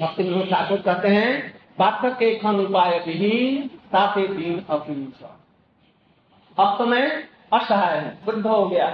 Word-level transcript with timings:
भक्ति 0.00 0.22
विनोद 0.22 0.48
ठाकुर 0.50 0.78
कहते 0.78 1.08
हैं। 1.08 1.58
पाठक 1.78 2.18
के 2.18 2.34
खन 2.34 2.56
उपाय 2.56 2.98
विहीन 2.98 3.68
ताते 3.68 4.28
दीन 4.28 4.64
अपीस 4.70 5.24
अब 6.58 6.78
तो 6.78 6.86
मैं 6.86 7.24
असहाय 7.52 8.00
हूँ, 8.00 8.18
वृद्ध 8.26 8.46
हो 8.46 8.68
गया। 8.68 8.86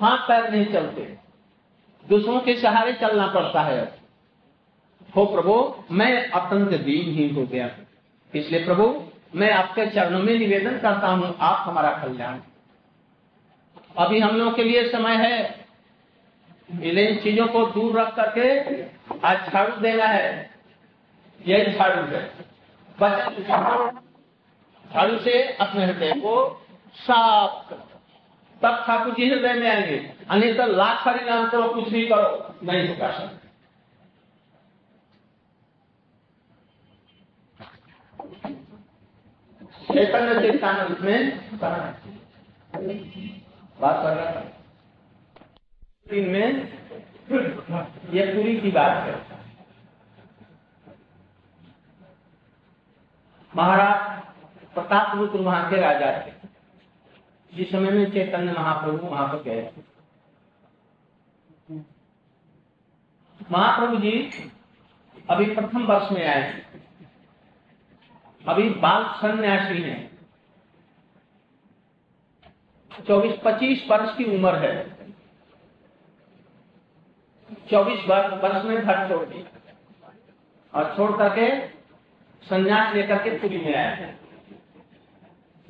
हाथ 0.00 0.18
पैर 0.18 0.50
नहीं 0.50 0.66
चलते। 0.66 1.18
दूसरों 2.08 2.40
के 2.40 2.56
सहारे 2.56 2.92
चलना 2.92 3.26
पड़ता 3.26 3.62
है। 3.62 3.98
हो 5.16 5.24
प्रभु, 5.26 5.74
मैं 5.90 6.30
अत्यंत 6.30 6.68
दीन 6.68 7.14
ही 7.14 7.28
हो 7.28 7.46
गया। 7.46 7.70
इसलिए 8.34 8.64
प्रभु, 8.64 9.02
मैं 9.34 9.50
आपके 9.52 9.86
चरणों 9.86 10.18
में 10.18 10.38
निवेदन 10.38 10.78
करता 10.78 11.08
हूँ, 11.08 11.36
आप 11.40 11.68
हमारा 11.68 11.90
कल्याण। 11.90 12.38
अभी 13.96 14.20
हम 14.20 14.36
लोगों 14.36 14.52
के 14.52 14.64
लिए 14.64 14.88
समय 14.88 15.16
है। 15.16 15.67
इन 16.68 17.18
चीज़ों 17.18 17.46
को 17.48 17.64
दूर 17.66 18.00
रख 18.00 18.14
करके 18.16 18.48
आज 19.26 19.50
झाड़ू 19.50 19.76
देना 19.76 20.06
है। 20.06 20.50
यह 21.40 21.72
झाड़ू 21.72 22.02
है। 22.06 22.22
बस 22.98 23.12
झाड़ू 24.84 25.18
से 25.18 25.42
अपने 25.54 25.84
हृदय 25.86 26.12
को 26.16 26.34
साफ़ 26.96 27.68
कर 27.68 27.76
तब 28.62 28.84
ठाकुर 28.86 29.14
जी 29.14 29.28
हृदय 29.30 29.52
में 29.54 29.68
आएँगे। 29.70 29.96
अन्य 30.30 30.52
तो 30.54 30.66
लाख 30.66 31.04
परिणाम 31.04 31.48
करो 31.50 31.68
कुछ 31.74 31.88
भी 31.88 32.06
करो, 32.06 32.54
नहीं 32.64 32.88
होगा 32.88 33.10
सकते 33.10 33.46
चैतन्य 39.88 40.40
चेतानंद 40.42 40.98
में 41.00 41.18
बात 43.80 44.02
कर 44.02 44.16
रहा 44.16 44.30
था। 44.32 44.57
में 46.10 46.72
ये 48.12 48.24
पूरी 48.26 48.56
की 48.60 48.70
बात 48.70 49.02
है। 49.04 49.16
महाराज 53.52 54.22
प्रताप 54.74 55.16
रुद्र 55.18 55.40
वहाँ 55.40 55.70
के 55.70 55.80
राजा 55.80 56.10
थे। 56.18 56.32
जिस 57.52 57.70
समय 57.72 57.90
में 57.90 58.10
चैतन्य 58.10 58.52
महाप्रभु 58.52 59.06
वहाँ 59.06 59.26
पर 59.28 59.42
गए 59.42 59.70
महाप्रभु 63.50 63.96
जी 63.96 64.12
अभी 65.30 65.54
प्रथम 65.54 65.86
वर्ष 65.86 66.12
में 66.12 66.26
आए 66.26 66.62
अभी 68.48 68.68
बाल 68.70 69.04
सन्यासी 69.16 69.82
हैं। 69.82 70.06
चौबीस 73.06 73.34
पच्चीस 73.44 73.86
वर्ष 73.90 74.16
की 74.16 74.24
उम्र 74.36 74.54
है। 74.56 74.97
चौबीस 77.70 78.00
वर्ष 78.08 78.64
में 78.64 78.82
घर 78.82 79.08
छोड़ 79.08 79.26
दी 79.26 79.44
और 80.74 80.94
छोड़ 80.96 81.18
करके 81.18 81.66
संन्यास 82.46 82.94
लेकर 82.94 83.18
के 83.18 83.30
पुरी 83.30 83.58
में 83.58 83.76
आए 83.76 84.14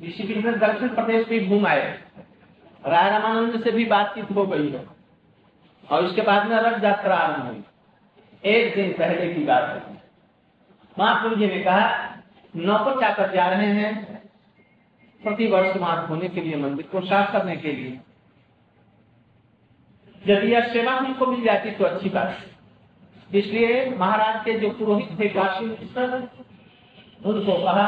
ऋषिकेश 0.03 0.45
में 0.45 0.59
दक्षिण 0.59 0.87
प्रदेश 0.87 1.27
भी 1.27 1.47
घूम 1.47 1.67
आए। 1.67 2.01
राय 2.85 3.09
रामानंद 3.09 3.63
से 3.63 3.71
भी 3.71 3.85
बातचीत 3.85 4.31
हो 4.31 4.47
गई 4.47 4.69
है। 4.69 4.87
और 5.91 6.05
उसके 6.05 6.21
बाद 6.21 6.47
में 6.47 6.57
रथ 6.57 6.83
यात्रा 6.83 7.15
आरंभ 7.15 7.47
हुई। 7.47 7.63
एक 8.45 8.75
दिन 8.75 8.93
पहले 8.93 9.33
की 9.33 9.43
बात 9.43 9.63
है। 9.63 10.03
महाप्रभु 10.99 11.35
जी 11.35 11.47
ने 11.47 11.59
कहा, 11.59 12.17
नौकर 12.55 13.01
चाकर 13.01 13.33
जा 13.33 13.47
रहे 13.47 13.67
हैं। 13.67 14.19
प्रति 15.23 15.47
वर्ष 15.47 15.77
वहाँ 15.77 16.07
होने 16.07 16.29
के 16.29 16.41
लिए, 16.41 16.55
मंदिर 16.55 16.85
को 16.85 17.01
साफ़ 17.01 17.31
करने 17.31 17.57
के 17.57 17.71
लिए। 17.71 17.99
यदि 20.27 20.51
यह 20.53 20.67
सेवा 20.67 20.93
हमको 20.93 21.25
मिल 21.25 21.43
जाती 21.43 21.71
तो 21.71 21.85
अच्छी 21.85 22.09
बात। 22.09 23.35
इसलिए 23.35 23.85
महाराज 23.97 24.43
के 24.45 24.53
जो 24.59 24.69
पुरोहित 24.69 25.19
थे 25.19 25.27
काशी 25.29 25.65
उनको 27.25 27.53
कहा, 27.63 27.87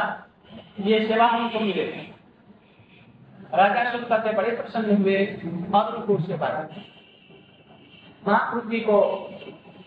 ये 0.82 1.00
सेवा 1.08 1.26
हमको 1.28 1.60
मिले 1.60 1.86
राजा 3.54 3.92
सुन 3.92 4.04
करके 4.06 4.34
बड़े 4.38 4.52
प्रसन्न 4.52 4.96
हुए 4.98 5.18
और 5.76 5.96
उनको 5.96 6.16
उससे 6.16 6.38
बात 6.38 6.76
महाप्रभु 8.28 8.70
जी 8.70 8.80
को 8.80 9.02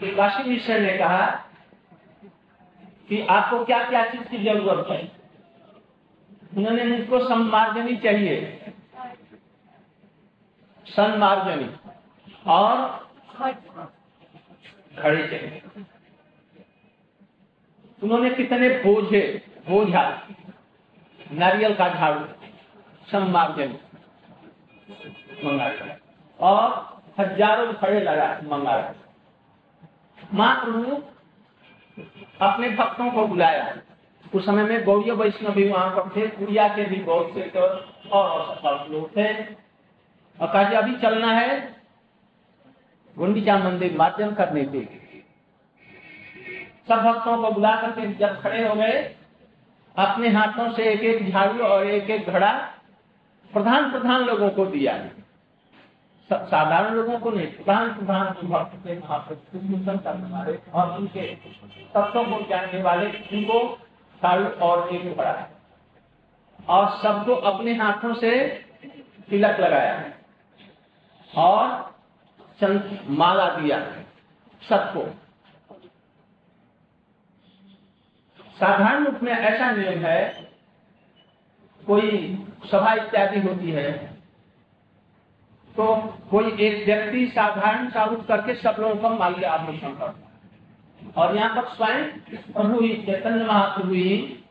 काशी 0.02 0.48
मिश्र 0.50 0.78
ने 0.80 0.96
कहा 0.98 1.26
कि 3.08 3.20
आपको 3.30 3.64
क्या 3.64 3.82
क्या 3.88 4.04
चीज़ 4.04 4.22
की 4.22 4.38
ज़रूरत 4.44 4.86
है? 4.90 5.00
उन्होंने 6.56 6.84
मुझको 6.86 7.18
सम्मार्जनी 7.28 7.96
चाहिए। 7.96 8.36
सन्मार्जनी 10.86 11.68
और 12.46 12.76
चाहिए 15.28 15.62
उन्होंने 18.02 18.30
कितने 18.30 18.68
बोझे 18.78 19.20
बोझा 19.68 20.02
नारियल 21.32 21.74
का 21.74 21.88
झाड़ू 21.88 22.24
सम्मार्जन 23.08 23.70
मंगाया 25.44 25.96
और 26.38 26.66
हज़ारों 27.20 27.72
खड़े 27.72 28.00
लगा 28.00 28.28
मंगाया 28.46 28.94
महाप्रभु 30.34 31.02
अपने 32.40 32.68
भक्तों 32.68 33.10
को 33.10 33.26
बुलाया। 33.26 33.64
उस 34.32 34.44
समय 34.46 34.64
में 34.64 34.84
गौरी 34.84 35.10
वैष्णव 35.10 35.52
भी 35.54 35.68
वहाँ 35.68 35.90
पर 35.90 36.08
थे। 36.16 36.26
कुड़िया 36.28 36.66
के 36.68 36.84
भी 36.84 36.96
बहुत 37.00 37.34
से 37.34 37.42
और 38.10 38.54
सफल 38.54 38.92
लोग 38.92 39.10
थे। 39.16 39.26
और 40.38 40.46
कहा 40.46 40.78
अभी 40.78 40.96
चलना 40.96 41.32
है। 41.32 41.50
गुंडीचा 43.18 43.58
मंदिर 43.58 43.96
मार्जन 43.96 44.34
करने 44.34 44.64
के 44.64 44.84
सब 46.88 47.02
भक्तों 47.02 47.42
को 47.42 47.50
बुला 47.50 47.76
करके 47.76 48.12
जब 48.14 48.40
खड़े 48.42 48.68
हो 48.68 48.74
गए, 48.74 49.16
अपने 49.96 50.28
हाथों 50.28 50.72
से 50.72 50.84
एक 50.84 51.00
एक 51.00 51.30
झाड़ू 51.30 51.64
और 51.64 51.86
एक 51.86 52.10
एक 52.10 52.26
घड़ा 52.26 52.52
प्रधान 53.52 53.90
प्रधान 53.90 54.20
लोगों 54.20 54.50
को 54.50 54.66
दिया। 54.66 54.98
साधारण 56.30 56.94
लोगों 56.94 57.18
को 57.18 57.30
नहीं, 57.30 57.46
प्रधान 57.46 57.94
प्रधान 57.94 58.26
और 60.74 60.98
उनके 60.98 61.22
तत्वों 61.94 62.24
को 62.24 62.46
जानने 62.48 62.82
वाले, 62.82 63.06
उनको 63.06 63.78
झाड़ू 64.22 64.44
और 64.44 64.94
एक 64.94 65.16
घड़ा। 65.16 65.48
और 66.68 66.88
सबको 67.02 67.34
अपने 67.34 67.74
हाथों 67.74 68.14
से 68.14 68.30
तिलक 69.30 69.60
लगाया। 69.60 70.04
और 71.36 71.93
चंद 72.60 72.98
माला 73.18 73.48
दिया 73.50 73.78
सबको। 74.62 75.04
साधारण 78.56 79.04
रूप 79.04 79.22
में 79.22 79.32
ऐसा 79.32 79.70
नियम 79.72 80.04
है, 80.04 80.20
कोई 81.82 82.10
सभा 82.70 82.92
इत्यादि 82.94 83.40
होती 83.40 83.70
है 83.70 83.90
तो 85.76 85.94
कोई 86.30 86.52
एक 86.58 86.84
व्यक्ति 86.86 87.26
साधारण 87.28 87.88
सा 87.90 88.04
उठ 88.06 88.26
करके 88.26 88.54
सब 88.56 88.76
लोगों 88.80 88.96
का 88.96 89.08
माल्य 89.10 89.46
आभूषण 89.46 89.94
करता 89.94 90.18
है। 90.18 91.12
और 91.16 91.36
यहाँ 91.36 91.54
पर 91.54 91.68
स्वयं 91.70 92.04
प्रभु 92.52 92.80
ही, 92.80 92.94
चैतन्य 92.96 93.44
महाप्रभु 93.44 93.94
ही 93.94 94.44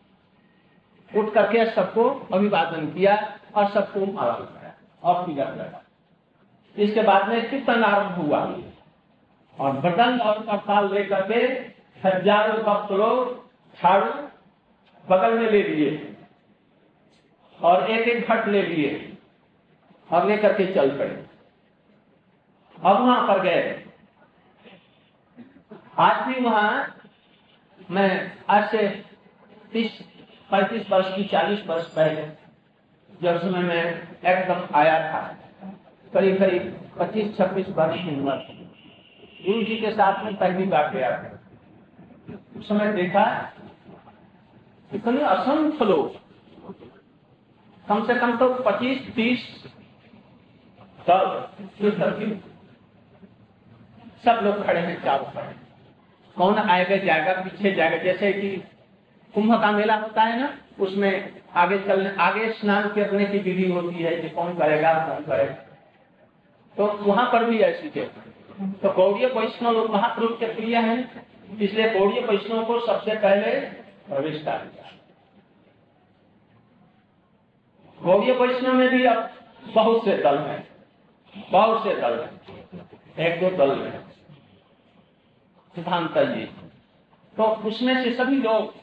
उठ 1.12 1.34
करके 1.34 1.66
सबको 1.72 2.10
अभिवादन 2.34 2.86
किया 2.88 3.16
और 3.56 3.70
सबको 3.72 4.06
माला 4.08 4.34
लगाया 4.34 4.74
और 5.04 5.26
पूजा 5.26 5.44
लगा 5.46 5.83
इसके 6.76 7.02
बाद 7.04 7.28
में 7.30 7.50
कीर्तन 7.50 7.84
आरंभ 7.84 8.16
हुआ। 8.18 8.40
और 9.58 9.72
बटन 9.80 10.20
और 10.20 10.40
करताल 10.46 10.94
लेकर 10.94 11.22
के 11.28 11.42
हज़ारों 12.02 12.58
भक्त 12.64 12.92
लोग 12.92 13.82
झाड़ू 13.82 14.12
बगल 15.06 15.38
में 15.40 15.50
ले 15.52 15.62
लिए 15.64 16.16
और 17.60 17.90
एक 17.92 18.08
एक 18.08 18.28
घट 18.28 18.48
ले 18.48 18.62
लिए 18.64 19.18
और 20.10 20.28
लेकर 20.28 20.54
के 20.54 20.66
चल 20.74 20.98
पड़े। 20.98 21.24
अब 22.78 23.02
वहाँ 23.02 23.28
पर 23.28 23.42
गए। 23.42 23.84
आज 26.00 26.28
भी 26.28 26.42
वहाँ 26.42 26.96
मैं 27.90 28.32
आज 28.50 28.70
से 28.72 28.88
तीस, 29.74 30.02
पैंतीस 30.50 30.90
वर्ष 30.90 31.16
की, 31.16 31.24
चालीस 31.26 31.66
वर्ष 31.68 31.86
पहले 31.96 32.28
जब 33.22 33.40
समय 33.42 33.62
में 33.62 33.84
एकदम 34.26 34.76
आया 34.76 35.00
था। 35.04 35.22
करीब 36.14 36.38
करीब 36.40 36.64
पच्चीस 37.00 37.38
छब्बीस 37.38 37.70
वर्ष 37.70 38.02
की 38.02 38.16
उम्र 38.16 38.36
गुरु 39.46 39.64
जी 39.64 39.78
के 39.78 39.92
साथ 39.92 40.24
में 40.26 40.36
पहली 40.36 40.66
बार 40.66 40.90
गया। 40.92 41.10
उस 42.58 42.68
समय 42.68 42.92
देखा, 42.94 43.24
इतने 44.92 45.22
असंख्य 45.22 45.86
लोग, 45.86 46.16
कम 47.86 48.06
से 48.08 48.16
कम 48.16 48.38
तो 48.38 48.50
पच्चीस 48.66 49.14
तीस 49.16 49.40
सब 54.26 54.40
लोग 54.44 54.64
खड़े 54.66 54.80
हैं 54.80 55.04
चारों 55.04 55.26
पर। 55.26 55.54
कौन 56.36 56.56
आएगा, 56.56 56.96
जाएगा, 56.98 57.34
पीछे 57.42 57.72
जाएगा। 57.72 57.98
जैसे 58.04 58.32
कि 58.34 58.50
कुंभ 59.34 59.60
का 59.62 59.72
मेला 59.72 59.96
होता 59.96 60.22
है 60.22 60.40
ना, 60.40 60.54
उसमें 60.80 61.42
आगे 61.56 61.80
चलने, 61.80 62.16
आगे 62.20 62.52
स्नान 62.52 62.90
करने 62.90 63.26
की 63.26 63.40
विधि 63.40 63.72
होती 63.72 63.96
है 63.96 64.16
कि 64.22 64.30
कौन 64.30 64.54
करेगा 64.56 64.94
कौन 65.08 65.24
करेगा। 65.24 65.73
तो 66.78 66.86
वहाँ 67.04 67.26
पर 67.32 67.44
भी 67.46 67.60
ऐसी 67.62 67.90
थे। 67.92 68.06
तो 68.82 68.90
गौरी 68.94 69.26
वैष्णव 69.28 69.72
लोग 69.72 69.90
महाप्रभु 69.92 70.36
के 70.36 70.54
प्रिय 70.54 70.78
है, 70.78 70.98
इसलिए 71.60 71.90
गौड़ीय 71.92 72.22
वैष्णव 72.24 72.64
को 72.66 72.80
सबसे 72.86 73.16
पहले 73.18 73.52
प्रवेश 74.08 74.42
दिया। 74.42 74.90
गौड़ीय 78.00 78.34
वैष्णव 78.36 78.74
में 78.74 78.90
भी 78.90 79.06
अब 79.06 79.30
बहुत 79.66 80.06
से 80.06 80.18
दल 80.20 80.38
हैं, 80.40 80.64
बहुत 81.34 81.84
से 81.84 81.96
दल 81.96 82.20
हैं, 82.20 82.32
एक 83.20 83.40
दो 83.42 83.50
दल 83.58 83.76
में 83.76 83.92
सिद्धांत 85.76 86.18
जी 86.18 86.46
तो 87.34 87.44
उसमें 87.68 88.04
से 88.04 88.14
सभी 88.16 88.36
लोग, 88.38 88.74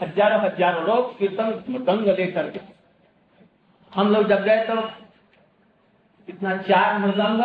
हज़ारों 0.00 0.40
हज़ारों 0.40 0.82
लोग 0.86 1.18
कीर्तन 1.18 1.84
दंग 1.84 2.08
लेकर 2.08 2.50
के, 2.50 2.60
हम 3.92 4.12
लोग 4.12 4.28
जब 4.28 4.42
गए 4.44 4.64
तो 4.66 4.74
इतना 6.28 6.56
चार 6.62 6.98
मृदंग 6.98 7.40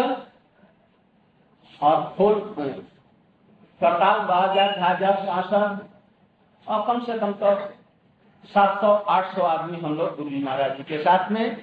और 1.82 2.14
फूल 2.18 2.40
करताल 3.82 4.20
बाजा 4.20 4.66
झाजा 4.72 5.12
शासन, 5.16 5.80
और 6.68 6.86
कम 6.88 7.00
से 7.06 7.18
कम 7.20 7.32
तो 7.34 7.56
सात 8.44 8.82
सौ, 8.82 8.88
आठ 8.88 9.34
सौ 9.36 9.42
आदमी 9.44 9.80
हम 9.80 9.96
लोग 9.96 10.16
गुरु 10.18 10.30
जी 10.30 10.44
महाराज 10.44 10.78
जी 10.78 10.84
के 10.84 10.98
साथ 11.04 11.32
में 11.32 11.56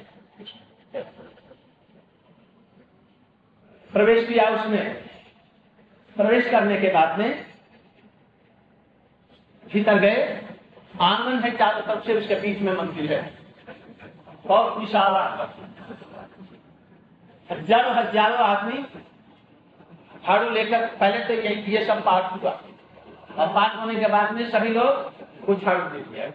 प्रवेश 3.90 4.28
किया 4.28 4.48
उसमें। 4.50 4.94
प्रवेश 6.16 6.50
करने 6.50 6.76
के 6.80 6.88
बाद 6.88 7.18
में 7.18 7.46
भीतर 9.66 9.98
गए। 9.98 10.16
आँगन 11.00 11.38
है 11.38 11.50
चारों 11.56 11.80
तरफ़ 11.82 12.04
से, 12.06 12.14
उसके 12.14 12.34
बीच 12.34 12.60
में 12.60 12.72
मंदिर 12.76 13.12
है। 13.12 13.22
बहुत 14.46 14.76
विशाल 14.78 15.12
हज़ारों 17.50 17.94
हज़ारों 17.94 18.38
आदमी 18.38 18.82
झाड़ू 20.22 20.50
लेकर 20.50 20.86
पहले 20.96 21.24
तो 21.24 21.34
ये 21.42 21.54
ये 21.68 21.84
सब 21.86 22.04
पाठ 22.04 22.32
हुआ। 22.32 22.50
और 23.30 23.46
पाठ 23.54 23.76
होने 23.76 23.94
के 23.94 24.08
बाद 24.08 24.32
में 24.34 24.50
सभी 24.50 24.68
लोग 24.70 24.90
कुछ 25.46 25.64
झाड़ू 25.64 25.84
दे 25.90 26.00
दिया। 26.02 26.26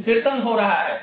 कीर्तन 0.00 0.42
हो 0.42 0.56
रहा 0.56 0.82
है। 0.82 0.96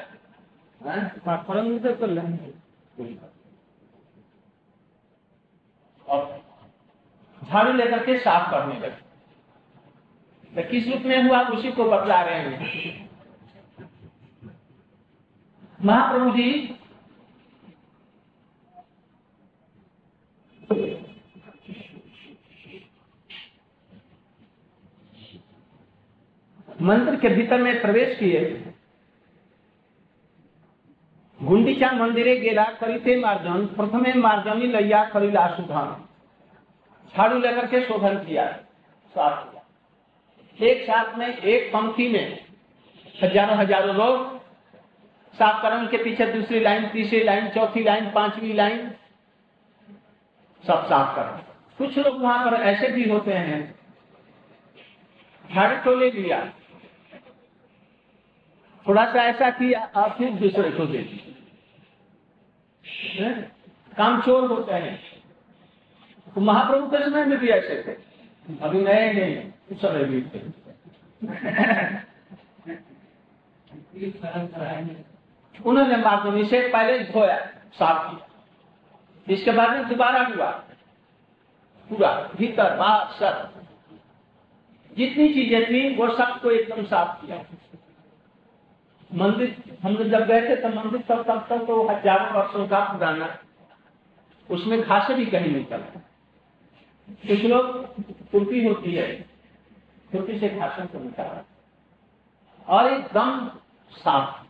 और 6.06 6.20
झाड़ू 7.42 7.72
लेकर 7.74 8.06
के 8.06 8.18
साफ़ 8.20 8.50
करने 8.52 8.80
लगे। 8.80 9.04
तो 10.52 10.70
किस 10.72 10.88
रूप 10.88 11.02
में 11.06 11.24
हुआ 11.24 11.40
उसी 11.50 11.72
को 11.72 11.84
बतला 11.92 12.22
रहे 12.22 12.40
हैं। 12.40 13.10
महाप्रभु 15.82 16.30
जी 16.32 16.50
मंदिर 26.82 27.16
के 27.16 27.30
भीतर 27.30 27.62
में 27.62 27.82
प्रवेश 27.82 28.18
किए। 28.20 28.40
गुंडीचा 31.40 31.92
मंदिरे 31.92 32.36
गेला, 32.36 32.64
करीते 32.80 33.16
मार्जन, 33.20 33.66
प्रथमे 33.76 34.14
मार्जनी 34.14 34.68
लैया, 34.68 35.04
करीला 35.06 35.48
सुधान। 35.56 36.04
झाड़ू 37.14 37.40
लेकर 37.40 37.66
के 37.68 37.82
शोधन 37.82 38.18
किया 38.26 38.46
किया। 39.16 39.62
एक 40.60 40.84
साथ 40.84 41.18
में, 41.18 41.28
एक 41.28 41.72
पंक्ति 41.74 42.08
में 42.08 42.40
हज़ारों 43.24 43.58
हज़ारों 43.58 43.96
लोग 43.96 44.34
साफ़ 45.34 45.62
करण 45.62 45.88
के 45.88 45.98
पीछे 45.98 46.26
दूसरी 46.26 46.60
लाइन, 46.60 46.88
तीसरी 46.88 47.24
लाइन, 47.24 47.48
चौथी 47.50 47.84
लाइन, 47.84 48.10
पांचवी 48.12 48.54
लाइन, 48.54 48.88
सब 50.64 50.86
साफ़ 50.86 51.16
कर। 51.16 51.24
कुछ 51.78 51.98
लोग 51.98 52.22
वहाँ 52.22 52.46
पर 52.46 52.62
ऐसे 52.64 52.88
भी 52.88 53.10
होते 53.10 53.34
हैं। 53.34 53.64
झाड़ू 55.46 55.76
तो 55.84 55.96
ले 55.96 56.12
लिया। 56.12 56.40
थोड़ा 58.88 59.14
सा 59.14 59.24
ऐसा 59.24 59.50
किया 59.50 59.92
आप 59.96 60.18
फिर 60.18 60.32
दूसरे 60.32 60.72
को 60.72 60.86
दे 60.86 61.04
काम 63.98 64.22
चोर 64.22 64.52
होते 64.52 64.74
हैं। 64.74 65.00
तो 66.36 66.42
महाप्रभु 66.42 66.88
के 66.88 67.06
समय 67.06 67.26
में 67.26 67.40
भी 67.40 67.48
ऐसे 67.48 67.84
थे। 67.88 68.16
अभी 68.62 68.80
नए 68.82 69.14
नहीं 69.14 69.78
सब 69.78 69.94
भी 69.94 70.22
थे। 70.22 70.40
उन्होंने 75.66 75.98
माध्यम 75.98 76.46
से 76.46 76.70
पहले 76.70 77.00
धोया 77.00 77.46
साफ़ 77.74 78.16
किया। 78.16 78.30
इसके 79.34 79.52
बाद 79.52 79.70
में 79.70 79.88
दोबारा 79.88 80.22
हुआ। 80.22 80.52
पूरा, 81.90 82.30
भीतर, 82.36 82.76
बाहर, 82.76 83.14
सब। 83.14 83.64
जितनी 84.98 85.34
चीज़ें 85.34 85.66
थी, 85.70 85.96
वो 85.96 86.16
सबको 86.16 86.52
एकदम 86.52 86.86
साफ़ 86.86 87.26
किया। 87.26 87.38
मंदिर, 89.16 89.78
हम 89.84 89.94
लोग 89.94 90.08
जब 90.10 90.26
गए 90.28 90.42
थे 90.42 90.56
तो 90.56 90.70
मंदिर 90.72 91.02
तब 91.10 91.24
तब 91.24 91.46
तक 91.50 91.66
तो 91.68 91.82
हज़ारों 91.90 92.32
वर्षों 92.34 92.68
का 92.68 92.80
पुराना, 92.88 93.28
उसमें 94.50 94.82
घास 94.82 95.12
भी 95.12 95.26
कहीं 95.28 95.52
नहीं 95.52 95.66
चलता 95.66 96.00
कुछ 97.24 97.44
लोग 97.46 97.66
कुर्ती 98.32 98.66
होती 98.66 98.94
है 98.94 99.08
कुर्ती 100.10 100.40
से 100.40 100.50
घासन 100.50 100.86
को 100.86 101.00
निकाला। 101.00 101.44
और 102.68 102.92
एकदम 102.92 103.48
साफ़। 103.92 104.44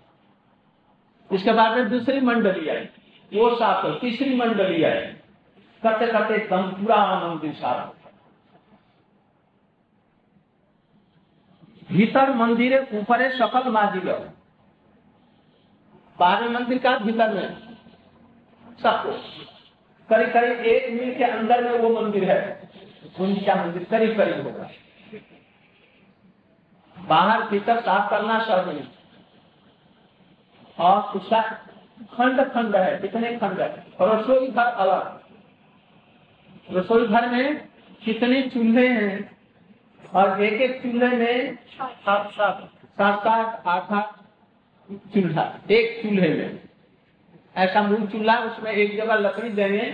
इसके 1.30 1.54
बाद 1.54 1.78
में 1.78 1.90
दूसरी 1.90 2.20
मंडली 2.22 2.68
आई। 2.70 2.84
वो 3.32 3.50
साफ़ 3.56 3.86
हो, 3.86 3.92
तीसरी 3.94 4.36
मंडली 4.36 4.84
आई। 4.84 5.02
करते 5.84 6.08
करते 6.08 6.36
एकदम 6.36 6.72
पूरा 6.74 6.98
मंदिर 7.20 7.54
साफ़ 7.56 7.94
भीतर 11.90 12.34
मंदिर 12.36 12.74
ऊपर 12.94 13.30
सकल 13.32 13.70
माजिल 13.72 14.10
बाहर 16.20 16.50
मंदिर 16.50 16.78
का 16.78 16.98
भीतर 16.98 17.34
में। 17.34 17.48
सबको 18.84 19.12
करीब 20.10 20.34
करीब 20.34 20.60
एक 20.66 20.90
मील 20.94 21.16
के 21.16 21.24
अंदर 21.24 21.64
में 21.64 21.80
वो 21.80 22.02
मंदिर 22.02 22.30
है। 22.32 22.70
गुंजिया 23.18 23.56
मंदिर 23.56 23.84
करीब 23.84 24.18
करीब 24.18 24.46
होगा। 24.46 24.70
बाहर 26.98 27.44
भीतर 27.44 27.80
साफ़ 27.82 28.10
करना 28.10 28.40
सर्वनी 28.44 28.88
और 30.80 31.02
उसका 31.16 31.42
खंड 32.14 32.42
खंड 32.52 32.76
है 32.76 32.98
कितने 33.00 33.36
खंड 33.38 33.60
है। 33.60 33.86
और 34.02 34.16
रसोई 34.16 34.48
घर 34.48 34.66
अलग। 34.66 35.22
रसोई 36.72 37.08
घर 37.08 37.30
में 37.30 37.68
कितने 38.06 38.42
चूल्हे 38.42 38.88
हैं? 38.88 39.38
और 40.16 40.44
एक 40.44 40.62
एक 40.62 40.82
चूल्हे 40.82 41.18
में 41.18 41.56
सात 41.56 41.96
सात 42.02 42.32
सात 42.32 43.20
सात 43.20 43.28
आठ 43.68 43.92
आठ 43.92 44.25
चूल्हा, 44.90 45.44
एक 45.72 46.02
चूल्हे 46.02 46.30
में। 46.30 46.60
ऐसा 47.56 47.82
मूल 47.82 48.06
चूल्हा, 48.08 48.38
उसमें 48.42 48.72
एक 48.72 48.96
जगह 48.98 49.16
लकड़ी 49.16 49.50
देंगे 49.52 49.86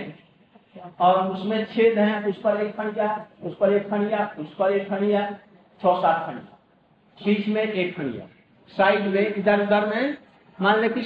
और 1.00 1.28
उसमें 1.28 1.64
छेद 1.66 1.98
है, 1.98 2.22
उस 2.24 2.36
पर 2.38 2.60
एक 2.62 2.74
खंडिया 2.76 3.26
उस 3.42 3.56
पर 3.56 3.72
एक 3.72 3.88
खंडिया 3.90 4.34
उस 4.38 4.54
पर 4.54 4.72
एक 4.72 4.88
खंडिया 4.88 5.20
छह 5.80 6.00
सात 6.00 6.26
खंडिया 6.26 6.58
बीच 7.18 7.48
में 7.48 7.62
एक 7.62 7.96
खंडिया 7.96 8.26
साइड 8.70 9.06
में, 9.06 9.34
इधर 9.34 9.62
उधर 9.62 9.86
में। 9.86 10.16
मान 10.58 10.80
ले 10.80 10.88
कि 10.88 11.00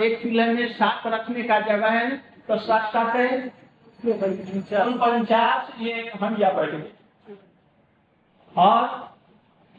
एक 0.00 0.22
चूल्हे 0.22 0.46
में 0.46 0.72
सात 0.72 1.06
रखने 1.06 1.42
का 1.42 1.58
जगह 1.62 1.90
है 1.90 2.10
तो 2.48 2.56
सात 2.58 2.92
सात 2.92 3.16
है। 3.16 3.28
पंचास 4.04 5.72
ये 5.80 6.02
खंडिया 6.10 6.50
बैठ 6.52 6.70
और 8.54 8.86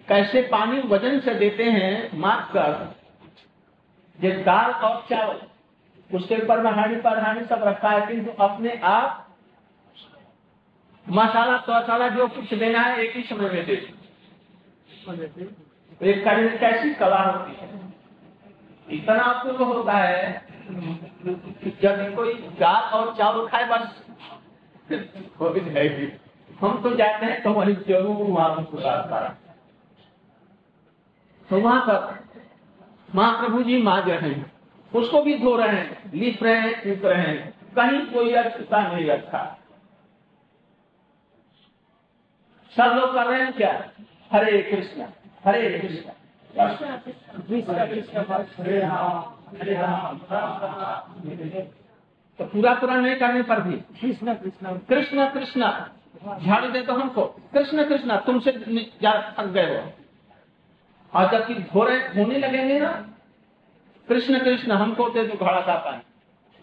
कैसे 0.07 0.41
पानी 0.49 0.81
वज़न 0.87 1.19
से 1.19 1.33
देते 1.35 1.63
हैं, 1.65 2.17
माप 2.17 2.49
कर 2.53 2.71
जो 4.19 4.31
दाल 4.43 4.71
और 4.71 5.03
चावल। 5.09 5.39
उसके 6.09 6.35
ऊपर 6.35 6.61
में 6.61 6.71
हानि 6.71 6.95
पर 7.01 7.19
हानि 7.19 7.45
सब 7.45 7.63
रखा 7.63 7.89
है, 7.89 8.05
किंतु 8.07 8.31
अपने 8.43 8.71
आप 8.85 9.19
मसाला 11.05 11.57
तो 11.59 12.09
जो 12.09 12.27
कुछ 12.27 12.53
देना 12.53 12.81
है, 12.81 12.97
एक 12.97 13.15
ही 13.15 13.23
समय 13.23 13.49
में 13.49 13.65
दे 13.65 13.73
एक 16.01 16.23
करने 16.25 16.57
कैसी 16.57 16.93
कला 16.93 17.17
होती 17.17 17.51
है? 17.53 17.67
इतना 18.89 19.23
अपूर्व 19.23 19.63
होता 19.63 19.93
है। 19.93 20.41
जब 21.81 22.15
कोई 22.15 22.33
दाल 22.59 22.83
और 22.93 23.15
चावल 23.17 23.47
खाए, 23.47 23.65
बस। 23.65 24.01
हो 25.39 25.49
भी 25.49 25.61
जाएगी 25.63 26.07
हम 26.61 26.81
तो 26.83 26.89
जाते 26.95 27.25
हैं 27.25 27.41
तो 27.43 27.51
वही 27.53 27.73
ज़रूर 27.87 28.25
वहाँ 28.29 28.49
पर 28.49 29.27
तो 31.49 31.59
वहाँ 31.59 31.81
पर 31.81 31.95
महाप्रभु 33.15 33.63
जी 33.63 33.81
माज 33.81 34.09
रहे 34.09 34.29
हैं, 34.29 34.51
उसको 34.91 35.21
भी 35.21 35.37
धो 35.39 35.55
रहे 35.55 35.75
हैं 35.75 36.11
लिख 36.13 36.43
रहे 36.43 36.55
हैं 36.55 36.85
लिख 36.85 37.03
रहे 37.05 37.21
हैं। 37.21 37.51
कहीं 37.75 37.99
कोई 38.07 38.33
अक्षता 38.33 38.81
नहीं 38.87 39.05
रखा। 39.05 39.43
सब 42.75 42.95
लोग 42.95 43.13
कर 43.13 43.25
रहे 43.25 43.41
हैं 43.41 43.53
क्या? 43.53 43.71
हरे 44.31 44.61
कृष्ण 44.63 45.05
हरे 45.45 45.79
कृष्ण। 45.79 46.11
तो 52.39 52.45
पूरा 52.45 52.73
पूरा 52.73 52.95
नहीं 52.95 53.15
करने 53.15 53.41
पर 53.43 53.61
भी। 53.61 53.77
कृष्ण 54.01 54.33
कृष्ण 54.33 54.77
कृष्ण 54.89 55.27
कृष्ण 55.29 55.69
झाड़ू 56.39 56.67
दे 56.67 56.81
तो 56.81 56.93
हमको। 56.93 57.25
कृष्ण 57.53 57.83
कृष्ण, 57.83 58.17
तुमसे 58.17 58.51
थक 58.51 59.45
गए 59.47 59.77
हो 59.77 59.91
और 61.15 61.31
जबकि 61.31 61.55
घोड़े 61.55 61.95
होने 61.95 62.37
लगेंगे 62.39 62.79
ना, 62.79 63.09
कृष्ण 64.09 64.39
कृष्ण 64.39 64.71
हमको 64.71 65.09
दे 65.09 65.23
दो 65.23 65.45
घड़ा 65.45 65.61
का 65.61 65.75
पानी। 65.75 66.01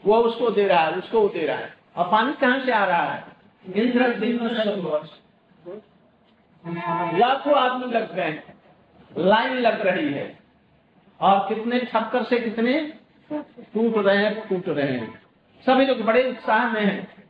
वो 0.04 0.16
उसको 0.16 0.50
दे 0.50 0.68
रहा 0.68 0.80
है, 0.80 0.92
उसको 0.92 1.28
दे 1.28 1.46
रहा 1.46 1.56
है। 1.56 1.74
और 1.96 2.10
पानी 2.10 2.32
कहाँ 2.32 2.60
से 2.60 2.72
आ 2.72 2.84
रहा 2.84 3.02
है? 3.02 3.24
इंद्र 3.74 4.06
लाखों 7.18 7.54
आदमी 7.54 7.92
लग 7.92 8.14
गए 8.14 8.42
लाइन 9.18 9.52
लग 9.52 9.86
रही 9.86 10.12
है। 10.12 10.38
और 11.20 11.54
कितने 11.54 11.80
छक्कर 11.80 12.22
से 12.22 12.38
कितने 12.38 12.92
टूट 13.32 14.06
रहे 14.06 14.16
हैं, 14.16 14.48
टूट 14.48 14.68
रहे 14.68 14.92
हैं। 14.92 15.22
सभी 15.66 15.86
लोग 15.86 16.00
बड़े 16.00 16.30
उत्साह 16.30 16.72
में 16.72 16.84
हैं। 16.84 17.24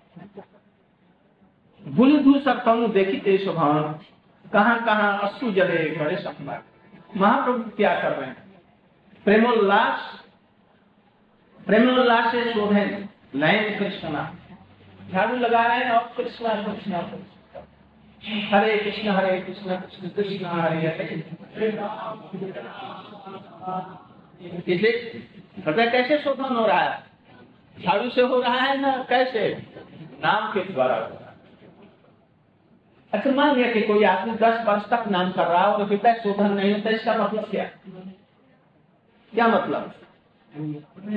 भूल 1.89 2.19
धूल 2.19 2.41
सब 2.41 2.93
देखी 2.93 3.17
देश 3.17 3.49
भान 3.49 4.01
कहाँ 4.53 4.85
कहाँ 4.85 5.19
अश्रु 5.19 5.51
जले 5.51 5.97
बड़े 5.97 6.17
संभाग 6.17 6.63
महाप्रभु 7.17 7.77
क्या 7.77 8.01
कर 8.03 8.13
रहे 8.13 8.27
हैं? 8.27 8.37
प्रेमोल्लास 9.25 10.25
प्रेमोल्लास 11.67 12.33
से 12.33 12.53
शोधे 12.53 13.09
नयन 13.35 13.79
कृष्णा 13.79 14.35
झाड़ू 15.11 15.37
लगा 15.37 15.67
रहे 15.67 15.79
हैं 15.79 15.91
और 15.91 16.13
कृष्णा 16.17 16.55
कृष्णा 16.55 16.99
हरे 18.51 18.79
कृष्ण 18.79 19.09
हरे 19.09 19.41
कृष्ण 19.41 19.77
कृष्ण 19.77 20.09
कृष्ण, 20.09 20.45
हरे 20.45 20.77
हरे। 20.77 21.27
इसलिए 24.73 25.23
हृदय 25.67 25.91
कैसे 25.91 26.19
शोधन 26.19 26.57
हो 26.57 26.67
रहा 26.67 26.81
है? 26.81 27.03
झाड़ू 27.85 28.11
से 28.11 28.21
हो 28.21 28.41
रहा 28.41 28.55
है 28.55 28.81
ना 28.81 29.07
कैसे? 29.09 29.67
नाम 30.25 30.53
के 30.53 30.61
द्वारा। 30.61 31.20
अच्छा 33.13 33.31
मान 33.31 33.55
लिया 33.57 33.73
कि 33.73 33.81
कोई 33.83 34.05
आदमी 34.05 34.35
दस 34.39 34.65
वर्ष 34.67 34.83
तक 34.91 35.05
नाम 35.11 35.31
कर 35.33 35.47
रहा 35.47 35.61
है 35.61 35.73
और 35.73 35.83
हृदय 35.83 36.13
शोधन 36.23 36.53
नहीं 36.53 36.73
होता 36.75 36.91
इसका 36.91 37.15
मतलब 37.15 37.45
क्या 37.51 37.65
क्या 39.33 39.47
मतलब 39.49 39.93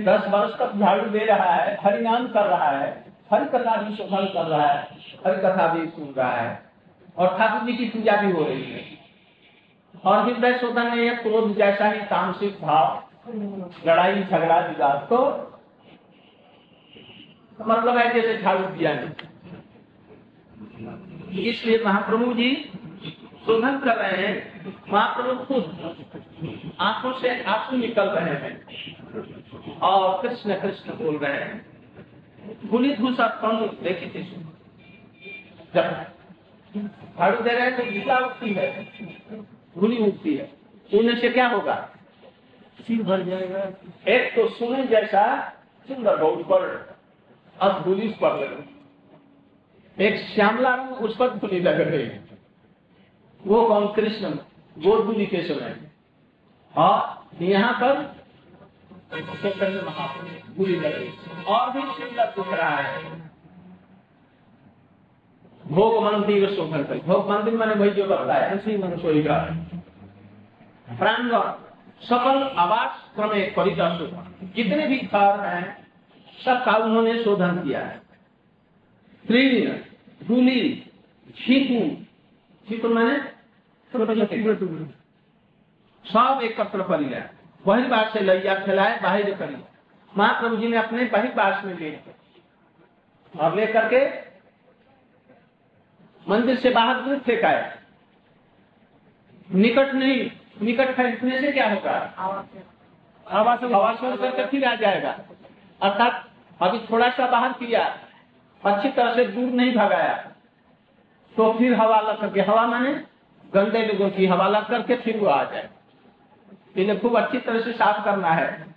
दस 0.07 0.27
वर्ष 0.29 0.53
तक 0.59 0.75
झाड़ू 0.75 1.09
दे 1.09 1.25
रहा 1.25 1.53
है 1.53 1.75
हरिनाम 1.81 2.27
कर 2.27 2.45
रहा 2.45 2.69
है 2.69 2.89
हरि 3.33 3.45
कथा 3.45 3.75
भी 3.81 3.95
शोधन 3.95 4.25
कर 4.33 4.45
रहा 4.45 4.67
है 4.67 4.81
हरि 5.25 5.38
कथा 5.38 5.67
भी 5.73 5.85
सुन 5.88 6.13
रहा 6.17 6.31
है 6.31 6.51
और 7.17 7.38
ठाकुर 7.38 7.65
जी 7.65 7.73
की 7.77 7.85
पूजा 7.89 8.15
भी 8.21 8.31
हो 8.31 8.43
रही 8.43 8.71
है। 8.71 8.81
और 10.05 10.19
हृदय 10.25 10.57
शोधन 10.59 10.88
नहीं 10.88 11.07
है 11.07 11.15
क्रोध 11.15 11.55
जैसा 11.55 11.89
ही 11.89 12.00
तामसिक 12.05 12.62
भाव 12.62 12.85
लड़ाई, 13.88 14.23
झगड़ा, 14.23 14.59
विवाद 14.59 15.07
तो 15.09 15.17
मतलब 17.59 17.97
है 17.97 18.13
जैसे 18.13 18.38
झाड़ू 18.41 18.65
दिया 18.67 18.93
नहीं 18.93 19.12
इसलिए 21.41 21.83
महाप्रभु 21.85 22.33
जी 22.33 22.53
शोधन 23.45 23.79
कर 23.79 23.95
रहे 23.95 24.27
हैं। 24.27 24.75
महाप्रभु 24.93 25.43
खुद 25.45 26.75
आँखों 26.79 27.13
से 27.19 27.43
आँसू 27.43 27.77
निकल 27.77 28.09
रहे 28.09 28.35
हैं 28.35 29.79
और 29.79 30.21
कृष्ण 30.21 30.59
कृष्ण 30.61 30.93
बोल 30.93 31.17
रहे 31.17 31.33
हैं। 31.33 31.65
गुली 32.65 32.95
धूसा 32.95 33.27
कौन 33.41 33.67
देखी 33.83 34.09
थी। 34.09 34.23
जब 35.75 36.05
झाड़ू 37.19 37.43
दे 37.43 37.49
रहे 37.49 37.61
हैं 37.61 37.77
तो 37.77 37.83
गीता 37.91 38.17
उठती 38.17 38.53
है। 38.53 38.87
गुली 39.77 39.97
उठती 39.97 40.35
है। 40.35 40.45
सुनने 40.91 41.15
से 41.15 41.29
क्या 41.29 41.47
होगा? 41.47 41.75
सिर 42.81 43.03
भर 43.03 43.21
जाएगा। 43.21 43.59
एक 44.11 44.35
तो 44.35 44.47
सुने 44.49 44.87
जैसा 44.87 45.23
सुंदर 45.87 46.15
बहुत 46.15 46.45
पर 46.45 46.95
अब 47.61 47.83
गुली 47.83 48.07
पर 48.07 48.65
एक 50.00 50.35
श्यामला 50.35 50.75
रंग 50.75 50.89
उस 50.89 51.17
पर 51.17 51.29
धुली 51.29 51.59
लग 51.59 51.81
रही 51.81 52.01
है। 52.01 52.23
वो 53.47 53.67
कौन? 53.67 53.88
कृष्ण। 53.88 54.38
गोदुली 54.77 55.25
के 55.25 55.41
समय 55.41 55.77
और 56.77 57.27
यहाँ 57.41 57.73
पर 57.73 58.15
बुरी 60.57 60.75
लग 60.75 60.85
रही 60.85 61.43
और 61.43 61.71
भी 61.71 61.81
सुंदर 61.81 62.57
रहा 62.57 62.69
है। 62.69 63.23
भोग 65.67 66.03
मंदिर 66.03 66.55
शोभन 66.55 66.83
कर 66.83 66.97
भोग 66.97 67.31
मंदिर 67.31 67.53
मैंने 67.53 67.89
जो 67.89 68.05
का 69.23 69.57
प्रांगण 70.97 71.51
सकल 72.05 72.55
आवास 72.57 73.12
क्रम 73.15 73.31
एक 73.31 73.55
परिदर्शक 73.55 74.35
जितने 74.55 74.88
भी 74.88 74.97
घर 74.97 75.39
हैं, 75.39 75.88
सबका 76.45 76.71
उन्होंने 76.71 77.23
शोधन 77.23 77.63
किया 77.63 77.79
है। 77.79 78.01
धूली 80.27 80.59
छीकू 81.37 81.79
छीकू 82.67 82.87
मैंने 82.87 83.17
सब 86.05 86.39
एकत्र 86.43 86.83
कर 86.83 86.99
लिया 86.99 87.29
वही 87.65 87.83
बात 87.83 88.13
से 88.13 88.19
लैया 88.19 88.55
फैलाए 88.59 88.99
बाहर 89.01 89.31
करी 89.33 89.57
महाप्रभु 90.17 90.55
जी 90.55 90.67
ने 90.67 90.77
अपने 90.77 91.05
बही 91.05 91.29
बास 91.29 91.63
में 91.65 91.73
ले 91.79 91.99
और 93.33 93.55
लेकर 93.55 93.87
के 93.93 94.01
मंदिर 96.27 96.57
से 96.57 96.69
बाहर 96.69 97.01
दूर 97.01 97.19
फेंकाया 97.19 97.71
निकट 99.51 99.93
नहीं 99.93 100.29
निकट 100.61 100.95
फेंकने 100.95 101.39
से 101.41 101.51
क्या 101.51 101.69
होगा? 101.69 102.13
हवा 103.27 103.55
से 103.55 103.65
हवा 103.65 103.93
करके 104.01 104.45
फिर 104.45 104.65
आ 104.65 104.75
जाएगा। 104.75 105.11
अर्थात 105.81 106.29
अभी 106.61 106.79
थोड़ा 106.91 107.09
सा 107.09 107.27
बाहर 107.27 107.53
किया। 107.53 107.83
अच्छी 108.65 108.89
तरह 108.89 109.15
से 109.15 109.25
दूर 109.25 109.50
नहीं 109.51 109.74
भगाया। 109.75 110.13
तो 111.36 111.53
फिर 111.53 111.74
हवा 111.74 112.00
लग 112.01 112.20
करके, 112.22 112.41
हवा 112.41 112.65
माने 112.67 112.93
गंदे 113.53 113.86
लोगों 113.86 114.10
की 114.10 114.25
हवा 114.25 114.48
लग 114.48 114.67
करके 114.67 114.96
फिर 114.96 115.17
वो 115.17 115.27
आ 115.27 115.43
जाए। 115.43 115.70
इन्हें 116.77 117.00
खूब 117.00 117.17
अच्छी 117.17 117.38
तरह 117.38 117.62
से 117.62 117.74
साफ़ 117.74 118.03
करना 118.05 118.29
है। 118.29 118.74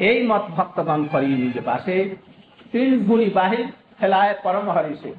यही 0.00 0.26
मत 0.26 0.40
भक्त 0.40 0.80
बन 0.80 1.04
करी 1.04 1.26
निज 1.26 1.64
पासे, 1.64 2.04
तीन 2.72 3.06
गुणी 3.06 3.26
बाहिर 3.26 3.72
फैलाए 4.00 4.32
परम 4.34 4.70
हरि 4.70 4.94
से। 4.94 5.14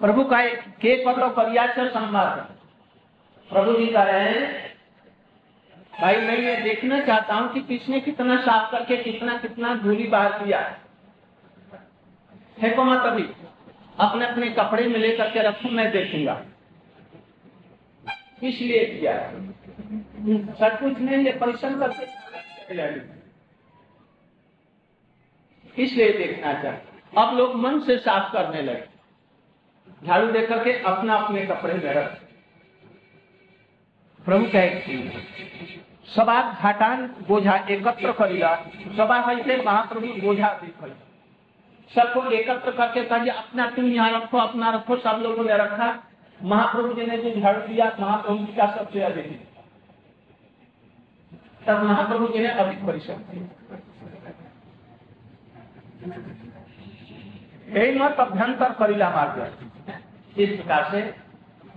प्रभु 0.00 0.24
का 0.24 0.40
एक 0.40 0.60
के 0.80 0.94
पत्र 1.06 1.28
परियाचर 1.28 1.88
संवाद 1.88 2.38
प्रभु 3.50 3.72
जी 3.72 3.86
कह 3.86 4.02
रहे 4.02 4.28
हैं 4.30 4.73
भाई, 6.00 6.16
मैं 6.16 6.36
ये 6.38 6.56
देखना 6.62 7.00
चाहता 7.00 7.34
हूँ 7.34 7.52
कि 7.52 7.60
किसने 7.62 8.00
कितना 8.00 8.36
साफ़ 8.42 8.70
करके 8.72 8.96
कितना 9.02 9.36
कितना 9.38 9.74
धूली 9.76 10.06
बाहर 10.08 10.32
किया 10.38 10.60
फेंको 12.56 12.84
मत 12.84 13.02
अभी, 13.02 13.22
अपने 13.98 14.26
अपने 14.26 14.48
कपड़े 14.52 14.86
में 14.88 14.98
लेकर 14.98 15.30
के 15.30 15.42
रखू, 15.42 15.68
मैं 15.70 15.90
देखूँगा। 15.92 16.40
इसलिए 18.42 18.84
किया 18.86 19.12
सब 20.58 20.78
कुछ 20.80 20.98
नहीं 21.00 21.32
परिश्रम 21.34 21.78
करके 21.80 22.04
इसलिए 25.74 26.12
देखना 26.18 26.52
चाहते 26.62 27.20
अब 27.20 27.36
लोग 27.36 27.54
मन 27.56 27.78
से 27.80 27.96
साफ़ 27.98 28.32
करने 28.32 28.62
लगे। 28.62 30.06
झाड़ू 30.06 30.26
दे 30.32 30.46
करके 30.46 30.72
अपना 30.84 31.14
अपने 31.16 31.46
कपड़े 31.46 31.74
में 31.74 31.92
रख। 31.94 32.20
प्रभु 34.24 34.44
कहे 34.44 34.70
सभा 36.16 36.52
घाटान 36.52 37.06
बोझा 37.28 37.56
एकत्र 37.70 38.12
करिला 38.12 38.54
सभा 38.96 39.18
हईते 39.28 39.62
महाप्रभु 39.62 40.06
बोझा 40.06 40.60
सबको 41.94 42.30
एकत्र 42.30 42.70
करके 42.70 43.04
कहिए 43.04 43.30
अपना 43.30 43.70
तुम 43.70 43.84
यहाँ 43.84 44.10
रखो, 44.12 44.38
अपना 44.38 44.70
रखो, 44.70 44.96
सब 44.96 45.20
लोगों 45.22 45.44
ने 45.44 45.56
रखा। 45.56 46.02
महाप्रभु 46.42 46.94
जी 46.94 47.06
ने 47.06 47.18
जो 47.18 47.40
झाड़ू 47.40 47.60
दिया, 47.60 47.96
महाप्रभु 48.00 48.38
जी 48.38 48.52
का 48.52 48.66
सबसे 48.76 49.00
अधिक। 49.00 49.48
तब 51.66 51.82
महाप्रभु 51.82 52.28
जी 52.28 52.38
ने 52.38 52.48
अधिक 52.48 52.86
परिश्रम 52.86 53.16
किया। 53.16 53.44
मत 58.04 58.16
अभ्यंतर 58.20 58.72
करीला 58.72 59.10
मार्ग। 59.10 60.38
इस 60.38 60.48
प्रकार 60.48 60.88
से 60.90 61.14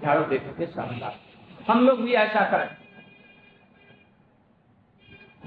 झाड़ू 0.04 0.26
देख 0.26 0.42
के 0.58 0.66
हम 1.68 1.88
लोग 1.88 2.02
भी 2.02 2.14
ऐसा 2.14 2.52
करें। 2.52 2.78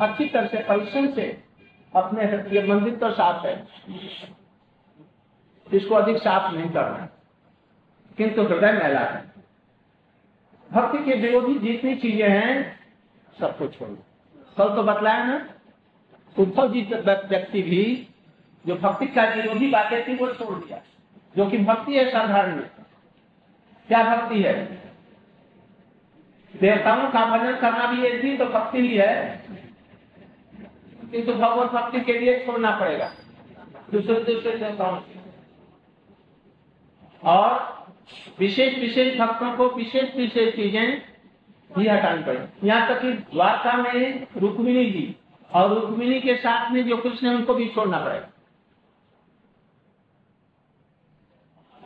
अच्छी 0.01 0.27
तरह 0.27 0.47
से, 0.47 0.59
परिश्रम 0.59 1.13
से 1.13 1.45
अपने 1.97 2.25
ये 2.61 2.75
मंदिर 2.75 2.97
तो 2.97 3.11
साफ़ 3.11 3.47
है। 3.47 3.67
इसको 5.73 5.95
अधिक 5.95 6.17
साफ़ 6.17 6.55
नहीं 6.55 6.71
करना। 6.71 7.09
किंतु 8.17 8.43
हृदय 8.43 8.73
मैला 8.73 9.01
है। 9.01 9.33
भक्ति 10.73 11.05
के 11.05 11.15
विरोधी 11.15 11.59
जितनी 11.59 11.95
चीज़ें 11.95 12.31
हैं, 12.31 12.81
सब 13.41 13.41
सबको 13.41 13.67
छोड़ो 13.67 13.95
कल 14.59 14.77
तो 14.77 14.83
बतलाया 14.83 15.25
ना, 15.25 15.49
उद्धव 16.39 16.73
जी 16.73 16.83
व्यक्ति 17.05 17.63
भी, 17.63 18.09
जो 18.67 18.77
भक्ति 18.77 19.07
का 19.07 19.25
विरोधी 19.25 19.71
बातें 19.71 20.09
थी, 20.09 20.15
वो 20.15 20.33
छोड़ 20.33 20.65
दिया। 20.65 20.83
जो 21.37 21.51
कि 21.51 21.59
भक्ति 21.59 21.97
है, 21.97 22.11
साधारण 22.13 22.61
क्या 23.89 24.17
भक्ति 24.17 24.43
है? 24.43 24.90
देवताओं 26.61 27.09
का 27.11 27.25
भजन 27.27 27.57
करना 27.57 27.87
भी 27.87 28.07
एक 28.07 28.21
भी 28.23 28.37
तो 28.37 28.47
भक्ति 28.49 28.81
ही 28.81 28.97
है। 28.97 29.15
किंतु 31.13 31.33
भगवत 31.35 31.71
भक्ति 31.73 32.01
के 32.03 32.19
लिए 32.19 32.39
छोड़ना 32.47 32.71
पड़ेगा। 32.81 33.11
दूसरे 33.93 34.15
दूसरे 34.25 34.57
देवताओं 34.59 34.99
और 37.23 37.69
विशेष 38.39 38.79
विशेष 38.79 39.19
भक्तों 39.19 39.53
को 39.57 39.69
विशेष 39.69 40.15
विशेष 40.17 40.55
चीज़ें 40.55 40.87
ही 41.71 41.87
हटानी 41.89 42.23
पड़ी 42.25 42.69
यहाँ 42.69 42.89
तक 42.89 43.01
कि 43.03 43.13
द्वारका 43.13 43.73
में 43.73 44.27
रुक्मिणी 44.37 44.85
जी 44.91 45.17
और 45.51 45.75
रुक्मिणी 45.75 46.21
के 46.21 46.37
साथ 46.37 46.71
में 46.73 46.85
जो 46.89 46.97
कृष्ण 46.97 47.27
है, 47.27 47.35
उनको 47.35 47.55
भी 47.55 47.69
छोड़ना 47.69 47.99
पड़ेगा। 47.99 48.29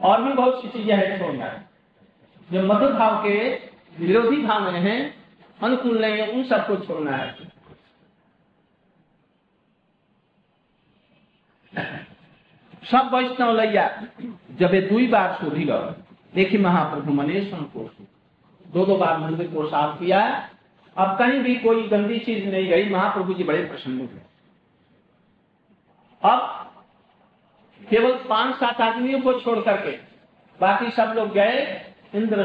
और 0.00 0.22
भी 0.22 0.32
बहुत 0.32 0.62
सी 0.62 0.68
चीज़ें 0.68 0.94
हैं 0.96 1.18
छोड़ना। 1.18 1.48
जो 2.48 2.62
मधुर 2.64 2.92
भाव 2.92 3.22
के 3.24 3.34
विरोधी 3.98 4.36
भाव 4.36 4.72
में 4.72 4.80
है, 4.80 5.14
अनुकूल 5.62 6.00
नहीं 6.00 6.14
है, 6.14 6.30
उन 6.30 6.44
सबको 6.44 6.76
छोड़ना 6.76 7.16
है। 7.16 7.32
सब 12.90 13.10
वैष्णव 13.14 13.56
लैया, 13.56 13.86
जब 14.50 14.74
ये 14.74 14.80
दुई 14.80 15.06
बार 15.06 15.36
शोधी 15.40 15.64
गो 15.64 15.78
देखी 16.34 16.58
महाप्रभु 16.58 17.12
मनेश 17.12 17.50
को 17.54 17.90
दो 18.66 18.84
दो 18.86 18.96
बार 18.96 19.18
मंदिर 19.18 19.46
को 19.48 19.66
साफ़ 19.68 19.98
किया, 19.98 20.20
अब 20.96 21.18
कहीं 21.18 21.40
भी 21.40 21.54
कोई 21.56 21.88
गंदी 21.88 22.18
चीज़ 22.18 22.44
नहीं 22.44 22.68
गई, 22.68 22.88
महाप्रभु 22.90 23.34
जी 23.34 23.44
बड़े 23.44 23.64
प्रसन्न 23.64 24.00
हुए। 24.00 24.20
अब 26.22 26.40
केवल 27.90 28.12
पाँच 28.28 28.54
सात 28.56 28.80
आदमियों 28.80 29.20
को 29.20 29.40
छोड़ 29.40 29.58
करके 29.58 29.90
बाकी 30.60 30.90
सब 30.90 31.12
लोग 31.16 31.32
गए, 31.32 31.82
इंद्र 32.14 32.44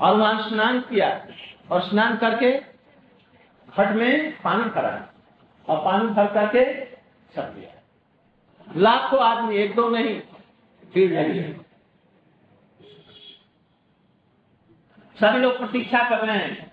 और 0.00 0.16
वहाँ 0.16 0.48
स्नान 0.48 0.80
किया 0.80 1.08
और 1.70 1.82
स्नान 1.82 2.16
करके 2.16 2.50
घट 3.68 3.94
में 3.96 4.40
पानी 4.42 4.64
भरा 4.64 5.14
और 5.68 5.84
पानी 5.84 6.08
भर 6.08 6.26
करके 6.26 6.64
छप 7.34 7.52
दिया। 7.56 7.70
लाखों 8.76 9.20
आदमी, 9.20 9.56
एक 9.56 9.74
दो 9.74 9.88
नहीं, 9.88 10.20
भीड़ 10.94 11.12
लगी 11.12 11.40
सभी 15.16 15.38
लोग 15.38 15.58
प्रतीक्षा 15.58 16.08
कर 16.08 16.26
रहे 16.26 16.36
हैं। 16.38 16.72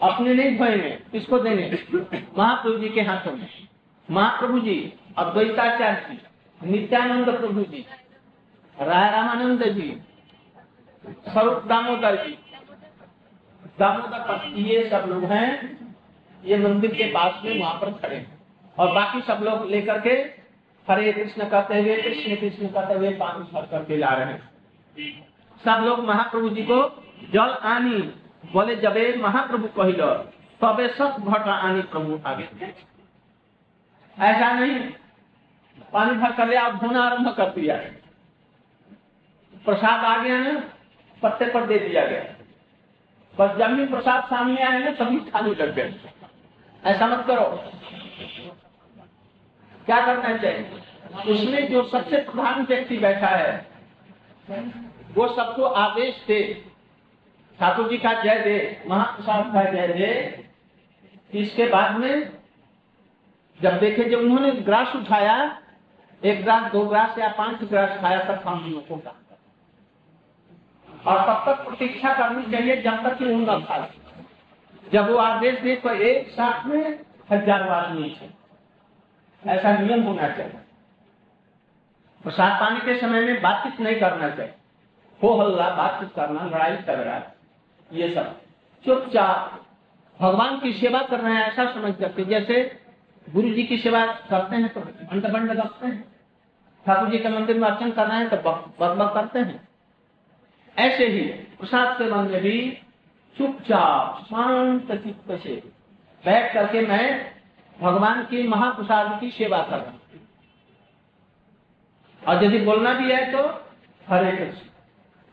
अपने 0.00 0.34
नहीं 0.34 0.58
धोएँगे 0.58 0.90
किसको 1.12 1.38
देने 1.38 1.84
महाप्रभु 2.38 2.78
जी 2.78 2.88
के 2.88 3.00
हाथों 3.00 3.32
में। 3.36 3.48
महाप्रभु 4.10 4.58
जी 4.60 4.92
अद्वैताचार्य 5.18 6.06
जी, 6.10 6.70
नित्यानंद 6.70 7.26
प्रभु 7.30 7.62
जी, 7.62 7.86
राय 8.76 9.10
रामानंद 9.12 9.64
जी 9.64 10.02
स्वरूप 11.06 11.64
दामोदर 11.64 12.24
जी। 12.24 12.38
दामोदर 13.78 14.44
ये 14.54 14.90
सब 14.90 15.06
लोग 15.08 15.24
हैं। 15.24 15.78
ये 16.44 16.58
मंदिर 16.58 16.94
के 16.94 17.04
पास 17.04 17.40
में 17.44 17.60
वहाँ 17.60 17.74
पर 17.74 17.92
खड़े 17.92 18.16
हैं। 18.16 18.38
और 18.78 18.94
बाकी 18.94 19.20
सब 19.20 19.38
लोग 19.42 19.66
लेकर 19.66 20.00
के 20.00 20.38
हरे 20.90 21.12
कृष्ण 21.12 21.48
कहते 21.48 21.80
हुए, 21.80 22.02
कृष्ण 22.02 22.36
कृष्ण 22.36 22.66
कहते 22.66 22.94
हुए 22.94 23.10
पानी 23.10 23.52
भर 23.52 23.66
करके 23.66 23.96
ला 23.96 24.08
रहे 24.08 24.26
हैं। 24.26 24.50
सब 25.64 25.84
लोग 25.84 26.04
महाप्रभु 26.04 26.48
जी 26.48 26.62
को 26.62 27.04
जल 27.32 27.50
आनी, 27.50 28.14
बोले, 28.52 28.76
जबे 28.76 29.16
महाप्रभु 29.16 29.66
कहिल, 29.66 29.96
तबे 30.60 30.88
सब 30.88 31.16
घट 31.28 31.42
आनी 31.42 31.82
प्रभु 31.82 32.20
आगे। 32.26 32.48
ऐसा 34.18 34.52
नहीं। 34.52 34.80
पानी 35.92 36.10
भर 36.10 36.32
कर 36.32 36.48
लिया 36.48 36.70
धोना 36.70 37.02
आरंभ 37.02 37.28
कर 37.28 37.50
दिया। 37.50 37.76
प्रसाद 39.64 40.04
आ 40.04 40.22
गया 40.22 40.38
ना? 40.38 40.62
पत्ते 41.22 41.44
पर 41.44 41.66
दे 41.66 41.78
दिया 41.78 42.06
गया। 42.06 42.24
बस 43.38 43.66
भी 43.66 43.86
प्रसाद 43.86 44.24
सामने 44.24 44.62
आए 44.62 44.78
ना 44.78 44.90
तभी 44.90 45.30
खाली 45.30 45.50
लग 45.50 45.74
गए। 45.74 45.94
ऐसा 46.84 47.06
मत 47.06 47.26
करो। 47.26 47.44
क्या 49.86 50.06
करना 50.06 50.36
चाहिए? 50.36 50.70
उसमें 51.26 51.70
जो 51.70 51.82
सबसे 51.82 52.16
प्रधान 52.16 52.64
व्यक्ति 52.66 52.98
बैठा 52.98 53.26
है, 53.26 53.66
वो 55.14 55.28
सबको 55.28 55.62
आदेश 55.62 56.24
दे। 56.26 56.64
ठाकुर 57.60 57.88
जी 57.88 57.98
का 57.98 58.12
जय 58.22 58.38
दे, 58.38 58.82
महाप्रसाद 58.86 59.52
का 59.54 59.64
जय 59.64 59.88
दे। 59.88 60.44
इसके 61.38 61.66
बाद 61.66 61.96
में 61.96 62.32
जब 63.62 63.78
देखे, 63.78 64.04
जब 64.04 64.18
उन्होंने 64.18 64.52
ग्रास 64.52 64.96
उठाया, 64.96 65.62
एक 66.24 66.42
ग्रास, 66.42 66.72
दो 66.72 66.86
ग्रास 66.86 67.18
या 67.18 67.28
पाँच 67.28 67.64
ग्रास 67.64 68.00
खाया, 68.00 68.24
तब 68.24 68.48
हम 68.48 68.70
लोगों 68.70 68.98
का 68.98 69.14
और 71.06 71.18
तब 71.26 71.42
तक 71.46 71.64
प्रतीक्षा 71.64 72.12
करनी 72.14 72.50
चाहिए 72.52 72.76
जब 72.82 73.02
तक 73.02 73.18
कि 73.18 73.24
वो 73.24 73.38
न 73.42 73.60
खा 73.62 73.86
जब 74.84 75.10
वो 75.10 75.16
आदेश 75.18 75.60
दे 75.60 75.74
तो 75.78 75.90
एक 75.90 76.28
साथ 76.30 76.66
में 76.66 76.98
हज़ार 77.30 77.68
आदमी 77.70 78.08
है 78.10 78.30
ऐसा 79.42 79.72
नियम 79.78 80.02
होना 80.02 80.28
चाहिए। 80.28 80.60
प्रसाद 82.24 82.60
पानी 82.60 82.80
के 82.80 82.98
समय 83.00 83.20
में 83.22 83.40
बातचीत 83.42 83.80
नहीं 83.80 84.00
करना 84.00 84.28
चाहिए। 84.30 84.54
हो 85.20 85.32
हल्ला, 85.34 85.68
बातचीत 85.72 86.12
करना, 86.16 86.44
लड़ाई, 86.46 86.76
झगड़ा, 86.76 87.20
ये 87.90 88.08
सब। 88.14 88.34
चुपचाप 88.84 89.60
भगवान 90.20 90.58
की 90.60 90.72
सेवा 90.74 91.02
कर 91.02 91.20
रहे 91.20 91.34
हैं, 91.34 91.42
ऐसा 91.42 91.72
समझ 91.72 91.94
सकते 91.94 92.24
जैसे 92.24 92.60
गुरु 93.26 93.48
जी 93.50 93.62
की 93.64 93.76
सेवा 93.78 94.04
करते 94.30 94.56
हैं 94.56 94.68
तो 94.68 94.80
अंड 94.80 95.26
बंड 95.28 95.50
रखते 95.52 95.86
हैं। 95.86 96.02
ठाकुर 96.86 97.08
जी 97.08 97.18
के 97.18 97.28
मंदिर 97.28 97.58
में 97.58 97.68
अर्चन 97.68 97.90
करना 97.92 98.14
है 98.14 98.28
तो 98.28 98.36
बक 98.36 99.12
करते 99.14 99.38
हैं। 99.40 99.67
ऐसे 100.78 101.06
ही 101.06 101.20
प्रसाद 101.58 101.96
सेवन 101.98 102.30
में 102.30 102.40
भी 102.42 102.60
चुपचाप 103.36 104.24
शांत 104.24 104.92
चित्त 104.94 105.32
से 105.42 105.54
बैठ 106.24 106.52
करके 106.54 106.80
मैं 106.86 107.06
भगवान 107.76 108.22
की 108.24 108.46
महाप्रसाद 108.48 109.18
की 109.20 109.30
सेवा 109.30 109.58
कर 109.60 109.78
रहा 109.78 109.90
हूँ। 109.90 110.00
और 112.22 112.44
यदि 112.44 112.58
बोलना 112.64 112.92
भी 112.94 113.12
है 113.12 113.20
तो 113.32 113.42
हरे 114.06 114.32
कृष्ण 114.32 114.66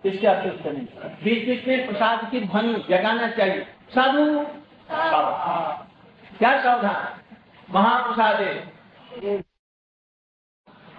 इसके 0.03 0.27
अतिरिक्त 0.27 0.65
नहीं। 0.67 0.86
बीच 1.23 1.45
बीच 1.47 1.67
में 1.67 1.88
प्रसाद 1.88 2.29
की 2.31 2.39
ध्वनि 2.41 2.73
जगाना 2.89 3.27
चाहिए। 3.29 3.65
साधु, 3.89 4.25
क्या 6.38 6.51
सावधान? 6.63 7.19
महाप्रसाद। 7.69 8.41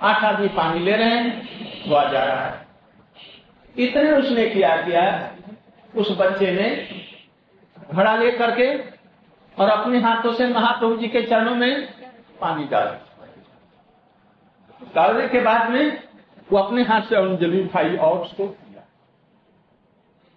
आठ 0.03 0.25
आदमी 0.25 0.49
पानी 0.57 0.81
ले 0.81 0.97
रहे 0.97 1.11
हैं, 1.11 1.89
वो 1.89 2.01
जा 2.03 2.25
रहा 2.25 2.45
है। 2.47 2.66
इतने 3.77 4.11
उसने 4.13 4.49
किया 4.51 4.77
किया, 4.77 5.03
उस 5.95 6.17
बच्चे 6.19 6.53
ने 6.53 6.69
घड़ा 7.95 8.17
ले 8.17 8.31
करके 8.33 8.69
और 9.57 9.69
अपने 9.69 9.99
हाथों 10.01 10.33
से 10.33 10.47
महाप्रभु 10.47 10.97
जी 10.97 11.09
के 11.09 11.23
चरणों 11.23 11.55
में 11.55 11.87
पानी 12.41 12.65
डाल। 12.65 12.97
डालने 14.95 15.29
के 15.29 15.41
बाद 15.41 15.71
में 15.71 16.03
वो 16.53 16.59
अपने 16.59 16.83
हाथ 16.83 17.03
से 17.03 17.17
अंजलि 17.17 17.63
उठाई 17.63 17.97
और 17.97 18.19
उसको 18.19 18.55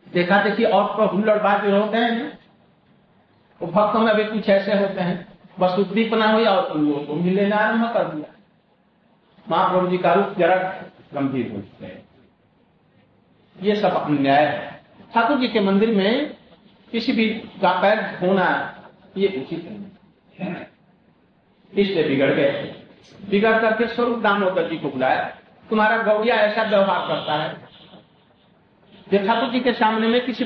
देखा 0.08 0.42
देखिए 0.44 0.66
और 0.66 0.86
तो 0.98 1.08
हुल्लड़बाज 1.08 1.66
होते 1.66 1.98
हैं। 1.98 2.38
वो 3.62 3.68
भक्तों 3.68 4.00
में 4.00 4.16
भी 4.16 4.24
कुछ 4.24 4.50
ऐसे 4.50 4.78
होते 4.78 5.02
हैं। 5.02 5.28
बस 5.60 5.80
उद्दीपना 5.80 6.32
हुई 6.32 6.46
और 6.46 6.72
उन 6.72 6.86
लोगों 6.88 7.06
को 7.06 7.14
मिलने 7.16 7.50
आरंभ 7.56 7.94
कर 7.94 8.04
दिया। 8.04 8.34
महाप्रभु 9.48 9.88
जी 9.88 9.98
का 9.98 10.14
रूप 10.14 10.36
जरा 10.40 10.56
गंभीर 11.14 11.52
हो 11.52 11.62
गए 11.82 11.98
ये 13.62 13.76
सब 13.76 13.96
अन्याय 13.98 14.46
है। 14.46 14.82
ठाकुर 15.14 15.38
जी 15.40 15.48
के 15.48 15.60
मंदिर 15.60 15.96
में 15.96 16.36
किसी 16.92 17.12
भी 17.12 17.30
का 17.62 17.72
पैर 17.82 18.00
होना 18.22 18.48
ये 19.18 19.28
उचित 19.38 19.66
नहीं 19.66 20.56
इसलिए 21.74 22.08
बिगड़ 22.08 22.32
गए। 22.32 22.76
बिगड़ 23.30 23.58
करके 23.62 23.88
स्वरूप 23.88 24.20
दामोदर 24.20 24.70
जी 24.70 24.78
को 24.78 24.90
बुलाया। 24.90 25.24
तुम्हारा 25.70 25.98
गौड़िया 26.04 26.36
ऐसा 26.38 26.64
व्यवहार 26.64 27.08
करता 27.08 27.34
है 27.34 27.50
जो 29.08 29.26
ठाकुर 29.28 29.50
जी 29.52 29.60
के 29.60 29.74
सामने 29.74 30.08
में 30.08 30.26
किसी 30.26 30.46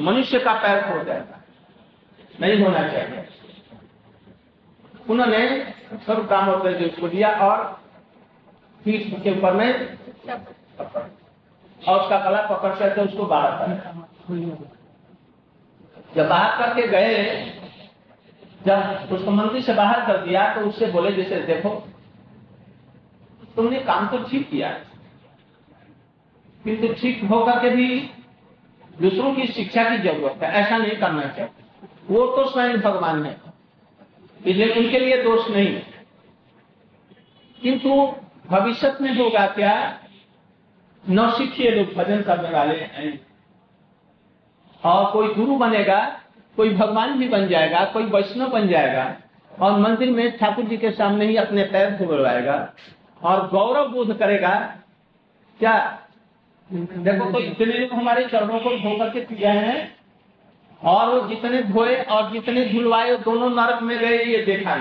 मनुष्य 0.00 0.38
का 0.38 0.52
पैर 0.62 0.82
खो 0.82 1.02
जाएगा। 1.04 1.42
नहीं 2.40 2.62
होना 2.62 2.82
चाहिए। 2.88 3.26
उन्होंने 5.10 5.40
स्वरूप 5.96 6.26
दामोदर 6.26 6.78
जी 6.78 6.88
को 6.90 7.08
दिया 7.08 7.28
और 7.40 7.64
पीठ 8.84 9.22
के 9.22 9.30
ऊपर 9.30 9.52
में 9.54 9.68
और 11.82 12.00
उसका 12.00 12.18
गला 12.20 12.40
पकड़ 12.46 12.74
करके 12.78 13.00
उसको 13.02 13.24
बाहर 13.26 13.50
कर। 13.58 14.68
जब 16.16 16.28
बाहर 16.28 16.58
करके 16.58 16.86
गए, 16.88 17.44
जब 18.66 19.08
उसको 19.12 19.30
मंदिर 19.30 19.62
से 19.62 19.74
बाहर 19.74 20.06
कर 20.06 20.16
दिया 20.26 20.42
तो 20.54 20.60
उससे 20.60 20.86
बोले, 20.92 21.12
जैसे 21.12 21.40
देखो, 21.44 21.70
तुमने 23.56 23.78
काम 23.82 24.08
तो 24.08 24.18
ठीक 24.24 24.48
किया, 24.50 24.68
किंतु 26.64 26.92
ठीक 26.94 27.24
होकर 27.24 27.60
के 27.60 27.70
भी 27.70 27.86
दूसरों 29.00 29.34
की 29.34 29.46
शिक्षा 29.48 29.84
की 29.90 29.98
ज़रूरत 29.98 30.42
है, 30.42 30.52
ऐसा 30.54 30.76
नहीं 30.78 30.96
करना 30.96 31.22
चाहिए। 31.28 31.50
वो 32.08 32.26
तो 32.26 32.48
स्वयं 32.50 32.80
भगवान 32.80 33.24
है, 33.24 33.36
इसलिए 34.40 34.74
उनके 34.74 34.98
लिए 34.98 35.22
दोष 35.22 35.48
नहीं। 35.50 35.80
किंतु 37.58 37.94
भविष्य 38.50 38.96
में 39.00 39.14
होगा 39.16 39.46
क्या 39.48 39.72
नौसिखिए 41.04 41.70
लोग 41.70 41.94
भजन 41.94 42.22
करने 42.22 42.50
वाले 42.50 42.74
हैं 42.76 43.18
और 44.82 45.10
कोई 45.12 45.28
गुरु 45.34 45.56
बनेगा, 45.58 46.00
कोई 46.56 46.74
भगवान 46.74 47.18
भी 47.18 47.28
बन 47.28 47.46
जाएगा, 47.48 47.84
कोई 47.84 48.04
वैष्णव 48.04 48.48
बन 48.48 48.68
जाएगा, 48.68 49.16
और 49.50 49.78
मंदिर 49.78 50.10
में 50.10 50.38
ठाकुर 50.38 50.64
जी 50.64 50.76
के 50.76 50.90
सामने 50.90 51.26
ही 51.26 51.36
अपने 51.36 51.64
पैर 51.66 51.90
धुलवाएगा 51.98 52.56
और 53.20 53.46
गौरव 53.48 53.88
बोध 53.88 54.18
करेगा। 54.18 54.54
क्या? 55.60 55.76
देखो 56.70 57.30
तो 57.32 57.40
इतने 57.40 57.72
लोग 57.72 57.92
हमारे 57.92 58.24
चरणों 58.26 58.58
को 58.60 58.70
धो 58.78 58.96
करके 58.98 59.20
पी 59.20 59.34
गए 59.34 59.48
हैं, 59.48 59.96
और 60.80 61.08
वो 61.08 61.28
जितने 61.28 61.62
धोए 61.64 61.96
और 61.96 62.30
जितने 62.32 62.64
धुलवाए, 62.64 63.16
दोनों 63.18 63.50
नरक 63.50 63.82
में 63.82 63.98
गए, 63.98 64.18
ये 64.24 64.44
देखा 64.44 64.76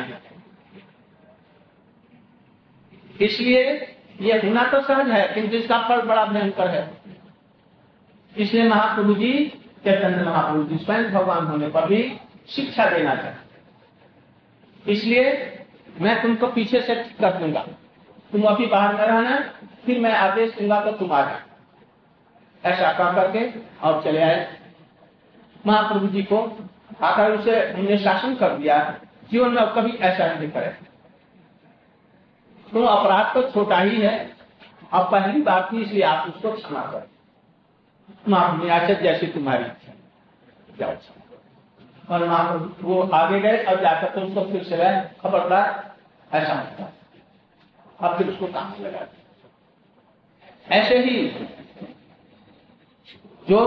इसलिए 3.19 3.63
ये 4.19 4.39
तो 4.39 4.81
सहज 4.81 5.09
है, 5.09 5.27
किंतु 5.33 5.55
इसका 5.57 5.77
फल 5.87 6.01
बड़ा 6.01 6.25
भयंकर 6.25 6.67
है। 6.67 6.89
इसलिए 8.35 8.67
महाप्रभु 8.69 9.13
जी, 9.13 9.33
चैतन्य 9.83 10.23
महाप्रभु 10.23 10.63
जी, 10.63 10.77
स्वयं 10.77 11.11
भगवान 11.11 11.45
होने 11.45 11.67
पर 11.69 11.85
भी 11.87 12.01
शिक्षा 12.49 12.89
देना 12.89 13.15
चाहते 13.15 14.91
इसलिए 14.91 15.23
मैं 16.01 16.21
तुमको 16.21 16.47
पीछे 16.49 16.81
से 16.81 16.95
कर 16.95 17.37
दूँगा। 17.37 17.61
तुम 18.31 18.43
अभी 18.43 18.65
बाहर 18.65 18.93
न 18.93 18.97
रहना, 19.01 19.39
फिर 19.85 19.99
मैं 19.99 20.13
आदेश 20.13 20.53
दूँगा 20.59 20.79
तो 20.81 20.91
तुम 20.91 21.11
आ 21.11 21.21
ऐसा 22.63 22.91
कर 22.93 23.13
करके 23.15 23.41
और 23.79 24.01
चले 24.03 24.21
आए। 24.21 24.47
महाप्रभु 25.67 26.07
जी 26.07 26.23
को 26.23 26.37
आकर 27.01 27.31
उसे 27.31 27.61
उन्हें 27.73 27.97
शासन 27.97 28.35
कर 28.35 28.57
दिया। 28.57 28.77
जीवन 29.31 29.51
में 29.51 29.67
कभी 29.67 29.91
ऐसा 29.91 30.27
नहीं 30.29 30.49
करे। 30.51 30.75
तो 32.73 32.83
अपराध 32.85 33.33
तो 33.33 33.41
छोटा 33.51 33.79
ही 33.79 34.01
है। 34.01 34.17
अब 34.93 35.11
पहली 35.11 35.41
बात 35.41 35.71
थी 35.71 35.81
इसलिए 35.81 36.03
आप 36.03 36.27
उसको 36.27 36.51
क्षमा 36.51 36.81
करें। 36.91 37.07
जैसी 39.01 39.27
तुम्हारी 39.27 39.65
इच्छा 39.65 40.93
और 42.09 42.19
वो 42.81 43.01
आगे 43.03 43.39
गए, 43.39 43.57
अब 43.57 43.81
जाकर 43.81 44.09
तो 44.09 44.21
उसको 44.21 44.43
फिर 44.51 44.63
से 44.63 44.77
खबरदार, 45.21 45.95
ऐसा 46.31 46.53
होता 46.53 46.91
अब 47.99 48.17
फिर 48.17 48.27
उसको 48.29 48.47
काम 48.47 48.73
लगा 48.81 49.05
ऐसे 50.71 50.97
ही 50.99 51.15
जो 53.47 53.59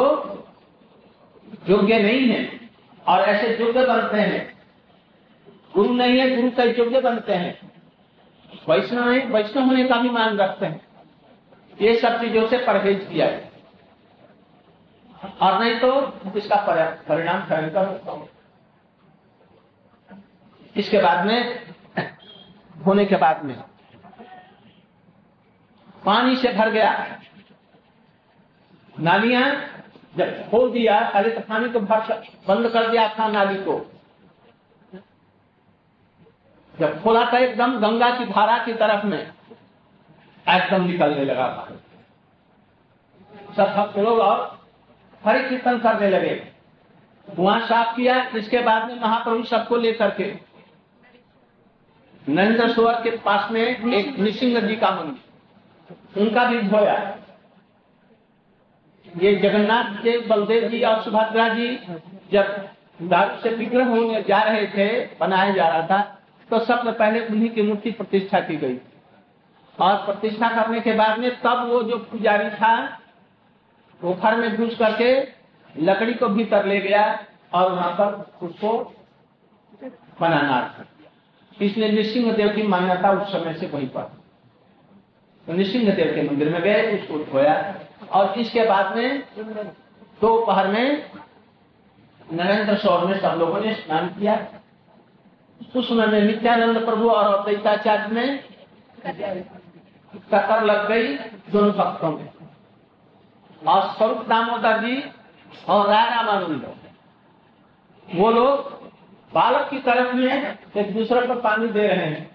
योग्य 1.69 1.99
नहीं 1.99 2.29
है 2.29 2.41
और 3.07 3.21
ऐसे 3.21 3.57
योग्य 3.57 3.87
बनते 3.87 4.17
हैं, 4.17 4.43
गुरु 5.75 5.95
नहीं 5.95 6.19
है, 6.19 6.37
गुरु 6.37 6.51
का 6.51 6.65
योग्य 6.65 7.01
बनते 7.01 7.33
हैं 7.35 7.53
वैष्णव 8.69 9.09
नहीं 9.09 9.23
वैष्णव 9.29 9.65
होने 9.67 9.85
का 9.85 9.97
भी 9.97 10.11
मान 10.11 10.37
रखते 10.39 10.67
हैं। 10.67 10.81
ये 11.81 11.95
सब 12.01 12.21
चीज़ों 12.21 12.47
से 12.49 12.59
परहेज 12.67 13.07
किया 13.07 13.27
है। 13.27 13.51
और 15.43 15.59
नहीं 15.61 15.79
तो 15.81 15.91
इसका 16.37 16.57
परिणाम 17.09 17.41
भयंकर 17.41 17.87
होता 17.87 18.13
हो 18.13 18.29
इसके 20.77 20.99
बाद 20.99 21.27
में, 21.27 21.67
होने 22.77 23.05
के 23.05 23.17
बाद 23.17 23.45
में, 23.45 23.55
पानी 26.05 26.37
से 26.37 26.53
भर 26.53 26.71
गया। 26.71 26.93
नालियाँ 28.95 29.45
जब 30.17 30.51
खोल 30.51 30.71
दिया 30.73 31.01
पहले 31.11 31.31
तो 31.31 31.41
पानी 31.43 31.69
को 31.69 31.81
भर, 31.81 32.01
बंद 32.49 32.69
कर 32.69 32.91
दिया 32.91 33.09
था 33.09 33.29
नाली 33.29 33.57
को। 33.65 33.79
जब 36.83 37.03
खोला 37.03 37.25
था 37.33 37.39
एकदम 37.39 37.79
गंगा 37.81 38.11
की 38.11 38.25
धारा 38.27 38.57
की 38.65 38.73
तरफ़ 38.75 39.07
में, 39.07 39.19
एकदम 39.19 40.85
निकलने 40.85 41.25
लगा 41.25 41.69
सब 43.57 43.75
भक्त 43.77 43.99
लोग 43.99 44.19
और 44.21 44.39
हरि 45.23 45.49
कीर्तन 45.49 45.79
करने 45.79 46.09
लगे। 46.11 46.41
वहाँ 47.29 47.61
साफ़ 47.61 47.95
किया, 47.97 48.15
इसके 48.37 48.61
बाद 48.61 48.89
में 48.89 49.01
महाप्रभु 49.01 49.43
सबको 49.45 49.77
लेकर 49.77 50.11
के 50.11 50.33
नरेंद्र 52.23 52.69
सरोवर 52.69 53.01
के 53.03 53.11
पास 53.19 53.51
में 53.51 53.61
एक 53.61 53.85
नृसिंह 54.19 54.61
जी 54.61 54.77
का 54.77 54.91
मंदिर, 54.93 56.23
उनका 56.23 56.45
भी 56.45 56.63
धोया 56.63 56.97
ये 59.07 59.35
जगन्नाथ 59.37 59.95
के 60.03 60.19
बलदेव 60.29 60.69
जी 60.69 60.83
और 60.83 61.03
सुभद्रा 61.03 61.49
जी 61.49 61.69
जब 62.33 62.69
दारू 63.05 63.41
से 63.43 63.55
विग्रह 63.57 63.87
होने 63.87 64.23
जा 64.23 64.43
रहे 64.43 64.67
थे, 64.67 64.89
बनाया 65.21 65.51
जा 65.53 65.69
रहा 65.69 65.87
था 65.87 66.19
तो 66.53 66.59
सबसे 66.61 66.93
पहले 66.93 67.21
उन्हीं 67.27 67.49
की 67.51 67.63
मूर्ति 67.63 67.91
प्रतिष्ठा 67.91 68.41
की 68.41 68.57
गई। 68.57 68.79
और 69.79 69.95
प्रतिष्ठा 69.97 70.49
करने 70.49 70.81
के 70.81 70.93
बाद 70.93 71.19
में 71.19 71.31
तब 71.41 71.67
वो 71.69 71.83
जो 71.83 71.99
पुजारी 72.11 72.51
था 72.51 72.75
घर 74.01 74.37
में 74.37 74.57
घुस 74.57 74.77
करके 74.79 75.09
लकड़ी 75.75 76.15
को 76.15 76.29
भीतर 76.29 76.67
ले 76.67 76.81
गया 76.81 77.05
और 77.55 77.73
वहाँ 77.73 77.91
पर 77.93 78.47
उसको 78.47 78.73
बनाना 80.21 80.87
इसलिए 81.57 81.91
नृसिंह 81.93 82.33
देव 82.33 82.49
की 82.49 82.63
मान्यता 82.69 83.11
उस 83.13 83.33
समय 83.33 83.55
से 83.55 83.67
वहीं 83.67 83.89
पर। 83.89 84.03
तो 85.47 85.53
नृसिंह 85.53 85.95
देव 85.95 86.15
के 86.15 86.23
मंदिर 86.23 86.49
में 86.49 86.61
गए, 86.63 86.99
उसको 86.99 87.19
धोया 87.25 87.55
और 88.11 88.39
इसके 88.41 88.65
बाद 88.65 88.97
में 88.97 89.23
दोपहर 90.21 90.67
में 90.69 91.11
नरेंद्र 92.33 92.77
सौर 92.79 93.07
में 93.07 93.21
सब 93.21 93.39
लोगों 93.39 93.61
ने 93.61 93.75
स्नान 93.75 94.09
किया। 94.09 94.35
उस 95.77 95.89
समय 95.89 96.07
में 96.07 96.23
नित्यानंद 96.23 96.85
प्रभु 96.85 97.11
और 97.11 97.35
अद्वैताचार्य 97.35 98.07
में 98.15 98.45
कतर 100.33 100.65
लग 100.65 100.89
गई 100.89 101.15
दोनों 101.53 101.73
भक्तों 101.73 102.13
में। 102.13 102.29
और 103.69 103.83
स्वरूप 103.83 104.27
दामोदर 104.29 104.79
जी 104.79 105.05
और 105.69 105.89
राय 105.89 106.11
रामानंद। 106.11 106.75
वो 108.15 108.31
लोग 108.31 108.83
बालक 109.35 109.71
की 109.71 109.79
तरफ़ 109.79 110.17
में 110.17 110.59
एक 110.77 110.95
दूसरे 110.95 111.27
को 111.27 111.35
पानी 111.35 111.69
दे 111.69 111.87
रहे 111.87 112.07
हैं। 112.07 112.31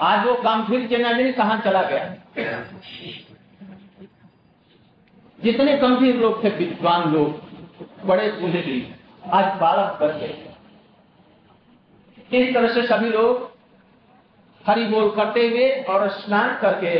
आज 0.00 0.26
वो 0.26 0.34
गंभीर 0.34 0.88
जनानी 0.88 1.32
कहा 1.32 1.58
चला 1.60 1.82
गया? 1.82 2.14
जितने 5.40 5.76
गंभीर 5.76 6.16
लोग 6.16 6.44
थे, 6.44 6.48
विद्वान 6.48 7.12
लोग, 7.12 7.40
बड़े 8.06 8.32
बूढ़े 8.32 8.60
भी 8.60 8.94
आज 9.32 9.44
बालक 9.44 9.96
कर 10.00 10.06
गए। 10.06 10.53
इस 12.34 12.54
तरह 12.54 12.74
से 12.74 12.86
सभी 12.86 13.08
लोग 13.10 13.52
हरि 14.64 14.84
बोल 14.84 15.10
करते 15.10 15.48
हुए 15.48 15.68
और 15.88 16.08
स्नान 16.10 16.56
करके 16.60 16.92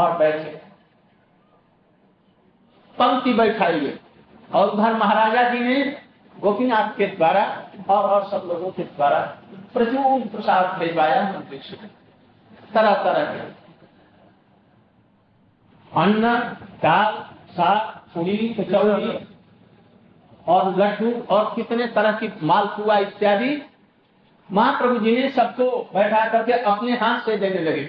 और 0.00 0.16
बैठे। 0.18 0.50
पंक्ति 2.96 3.32
बैठाई 3.32 3.80
हुए 3.80 3.98
और 4.54 4.70
उधर 4.70 4.96
महाराजा 4.96 5.48
जी 5.48 5.60
ने 5.60 5.76
गोपीनाथ 6.40 6.88
के 6.88 7.06
द्वारा 7.06 7.44
और 7.90 8.10
और 8.10 8.28
सब 8.30 8.46
लोगों 8.46 8.70
के 8.70 8.82
द्वारा 8.82 9.18
प्रचुर 9.72 10.26
प्रसाद 10.28 10.78
भिजवाया 10.78 11.22
मंदिर 11.32 11.60
से। 11.62 11.76
तरह 12.74 12.94
तरह 13.04 13.24
के। 13.24 13.40
अन्न, 15.92 16.38
दाल, 16.82 17.14
साग, 17.50 17.96
पूरी, 18.14 18.36
कचौड़ी 18.60 19.26
और 20.48 20.76
लड्डू 20.78 21.12
और 21.30 21.52
कितने 21.56 21.86
तरह 21.86 22.12
की 22.12 22.32
मालपुआ 22.42 22.98
इत्यादि 22.98 23.54
महाप्रभु 24.50 24.98
जी 24.98 25.16
ने 25.16 25.28
सबको 25.30 25.70
बैठा 25.94 26.24
करके 26.28 26.52
अपने 26.52 26.92
हाथ 26.92 27.20
से 27.20 27.36
देने 27.36 27.60
लगे। 27.60 27.84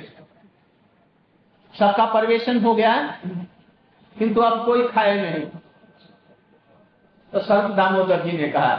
सबका 1.73 2.05
परिवेशन 2.05 2.59
हो 2.59 2.73
गया, 2.75 2.95
किंतु 4.15 4.41
अब 4.41 4.65
कोई 4.65 4.87
खाए 4.87 5.15
नहीं। 5.21 5.45
तो 7.33 7.39
सर्व 7.39 7.73
दामोदर 7.75 8.23
जी 8.23 8.37
ने 8.37 8.47
कहा, 8.47 8.73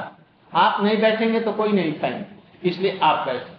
आप 0.52 0.82
नहीं 0.82 1.00
बैठेंगे 1.00 1.40
तो 1.40 1.52
कोई 1.52 1.72
नहीं 1.72 1.92
खाएँगे, 2.00 2.68
इसलिए 2.68 2.98
आप 3.02 3.26
बैठे। 3.26 3.58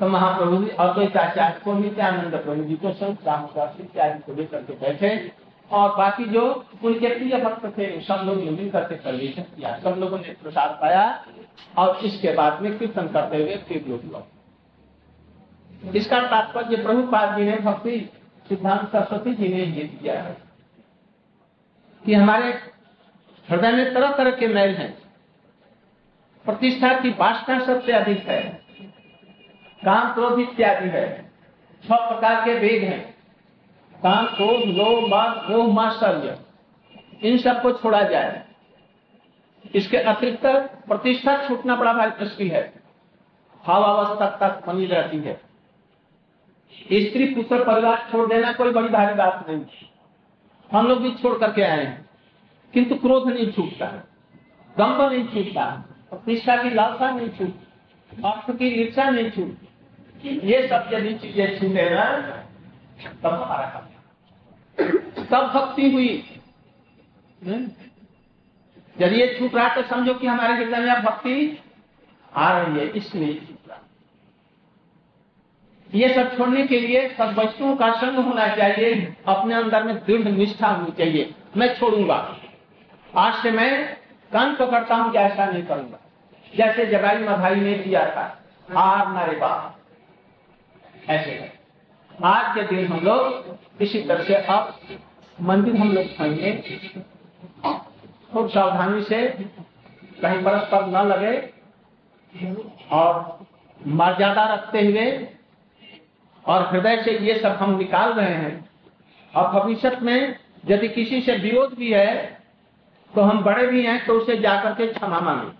तो 0.00 0.08
महाप्रभु 0.08 0.56
जी 0.56 0.70
अद्वैताचार्य 0.70 1.60
को 1.64 1.74
नित्यानंद 1.74 2.34
प्रभु 2.34 2.64
जी 2.64 2.76
को 2.76 2.92
सर्व 2.92 3.12
दामोदर 3.24 3.76
इत्यादि 3.80 4.18
को 4.18 4.34
लेकर 4.34 4.62
के 4.62 4.72
बैठे। 4.72 5.41
और 5.70 5.96
बाकी 5.96 6.24
जो 6.24 6.52
प्रिय 6.84 7.36
भक्त 7.38 7.66
थे, 7.78 8.00
सब 8.00 8.22
लोग 8.24 8.36
मिल 8.36 8.70
करके 8.70 8.94
परवेशन 8.94 9.42
किया। 9.42 9.78
सब 9.78 9.96
लोगों 9.98 10.18
ने 10.18 10.36
प्रसाद 10.42 10.78
पाया 10.80 11.24
और 11.78 11.96
इसके 11.96 12.32
बाद 12.32 12.62
में 12.62 12.78
कीर्तन 12.78 13.08
करते 13.08 13.36
हुए 13.36 13.56
फिर 13.56 13.84
लोग 13.88 14.26
इसका 15.96 16.20
तात्पर्य 16.20 16.76
प्रभुपाद 16.76 17.38
जी 17.38 17.44
ने 17.44 17.56
भक्ति 17.56 18.10
सिद्धांत 18.48 18.92
सरस्वती 18.92 19.34
जी 19.34 19.48
ने 19.48 19.62
ये 19.62 19.84
दिया 19.84 20.22
है 20.22 20.36
कि 22.06 22.14
हमारे 22.14 22.52
हृदय 23.48 23.72
में 23.72 23.94
तरह 23.94 24.12
तरह 24.12 24.30
के 24.30 24.48
मैल 24.48 24.74
हैं। 24.74 25.02
प्रतिष्ठा 26.44 27.00
की 27.00 27.10
वासना 27.10 27.64
सबसे 27.64 27.92
अधिक 27.92 28.28
है। 28.28 28.62
काम 29.84 30.14
क्रोध 30.14 30.38
इत्यादि 30.38 30.88
है। 30.88 31.32
छह 31.84 31.96
प्रकार 31.96 32.44
के 32.44 32.58
वेग 32.58 32.84
हैं। 32.84 33.11
काम 34.02 34.26
क्रोध, 34.26 34.60
लोभ 34.76 35.08
मान 35.08 35.52
मोह 35.52 35.72
माश्चर्य 35.74 36.38
इन 37.22 37.38
सबको 37.38 37.72
छोड़ा 37.72 38.02
जाए। 38.02 38.44
इसके 39.74 39.96
अतिरिक्त 39.96 40.46
प्रतिष्ठा 40.88 41.36
छूटना 41.48 41.76
बड़ा 41.76 41.92
भारी 41.92 42.10
मुश्किल 42.20 42.50
है। 42.50 42.72
भाव 43.66 43.82
अवस्था 43.82 44.26
तक 44.42 44.66
बनी 44.66 44.86
रहती 44.86 45.18
है। 45.18 45.34
स्त्री 47.02 47.24
पुत्र 47.34 47.64
परिवार 47.64 48.08
छोड़ 48.12 48.28
देना 48.28 48.52
कोई 48.52 48.72
बड़ी 48.72 48.88
भारी 48.88 49.14
बात 49.14 49.46
नहीं। 49.48 49.64
हम 50.70 50.86
लोग 50.86 51.02
भी 51.02 51.10
छोड़ 51.14 51.38
करके 51.38 51.62
आए 51.62 51.84
हैं। 51.84 52.10
किंतु 52.74 52.94
क्रोध 52.94 53.28
नहीं 53.28 53.52
छूटता 53.52 53.86
दम्भ 54.78 55.00
नहीं 55.12 55.24
छूटता 55.28 55.64
प्रतिष्ठा 56.10 56.62
की 56.62 56.70
लालसा 56.70 57.10
नहीं 57.10 57.28
छूटती। 57.28 58.22
अर्थ 58.22 58.58
की 58.58 58.68
इच्छा 58.68 59.10
नहीं 59.10 59.30
छूटती। 59.30 60.48
ये 60.52 60.68
सब 60.68 60.90
यदि 60.92 61.14
चीज़ें 61.14 61.60
छूटे 61.60 61.90
ना, 61.90 62.04
तब 63.22 63.26
हमारा 63.26 63.66
काम 63.66 63.91
तब 65.32 65.50
भक्ति 65.54 65.90
हुई। 65.92 66.08
यदि 68.96 69.20
ये 69.20 69.26
छूट 69.38 69.54
रहा 69.54 69.68
तो 69.74 69.82
समझो 69.88 70.14
कि 70.14 70.26
हमारे 70.26 70.54
हृदय 70.54 70.78
में 70.78 71.02
भक्ति 71.04 71.58
आ 72.32 72.50
रही 72.52 72.78
है 72.78 72.86
इसलिए 72.96 73.34
छूट 73.36 73.68
रहा 73.68 73.78
ये 75.90 76.14
सब 76.14 76.36
छोड़ने 76.36 76.66
के 76.66 76.80
लिए 76.80 77.08
सब 77.08 77.34
वस्तुओं 77.38 77.74
का 77.76 77.90
संग 77.92 78.18
होना 78.18 78.46
चाहिए 78.56 79.14
अपने 79.28 79.54
अंदर 79.54 79.82
में 79.84 79.94
दृढ़ 79.96 80.28
निष्ठा 80.28 80.68
होनी 80.68 80.92
चाहिए। 80.98 81.34
मैं 81.56 81.74
छोड़ूँगा। 81.74 82.16
आज 83.14 83.42
से 83.42 83.50
मैं 83.50 83.70
कान 84.32 84.54
पकड़ता 84.56 84.94
हूँ 84.94 85.10
कि 85.12 85.18
ऐसा 85.18 85.46
नहीं 85.46 85.62
करूँगा। 85.62 85.98
जैसे 86.54 86.86
जगाई 86.86 87.18
मधाई 87.18 87.60
ने 87.60 87.74
किया 87.78 88.04
था 88.06 88.24
आर 88.68 89.08
नारे 89.08 89.36
बाप। 89.36 89.78
ऐसे 91.10 91.30
है। 91.30 91.52
आज 92.24 92.54
के 92.54 92.62
दिन 92.66 92.86
हम 92.86 93.00
लोग 93.04 93.82
इसी 93.82 94.02
तरह 94.02 94.24
से 94.24 94.34
अब 94.34 94.78
मंदिर 95.40 95.76
हम 95.76 95.92
लोग 95.92 96.16
खाएँगे। 96.16 96.52
खूब 98.32 98.48
सावधानी 98.50 99.02
से 99.02 99.26
कहीं 100.22 100.42
परस्पर 100.44 100.86
न 100.86 101.06
लगे 101.08 101.36
और 102.92 103.46
मर्यादा 103.80 104.44
रखते 104.54 104.84
हुए 104.86 105.06
और 106.44 106.66
हृदय 106.66 107.02
से 107.02 107.18
ये 107.18 107.38
सब 107.40 107.56
हम 107.60 107.76
निकाल 107.78 108.12
रहे 108.12 108.34
हैं। 108.34 108.70
और 109.34 109.48
भविष्य 109.52 109.96
में 110.02 110.38
यदि 110.68 110.88
किसी 110.88 111.20
से 111.20 111.36
विरोध 111.38 111.74
भी 111.74 111.92
है 111.92 112.14
तो 113.10 113.22
हम 113.22 113.42
बड़े 113.44 113.66
भी 113.66 113.84
हैं 113.86 114.04
तो 114.06 114.12
उसे 114.12 114.36
जाकर 114.36 114.74
के 114.74 114.86
क्षमा 114.86 115.20
मांगे। 115.20 115.50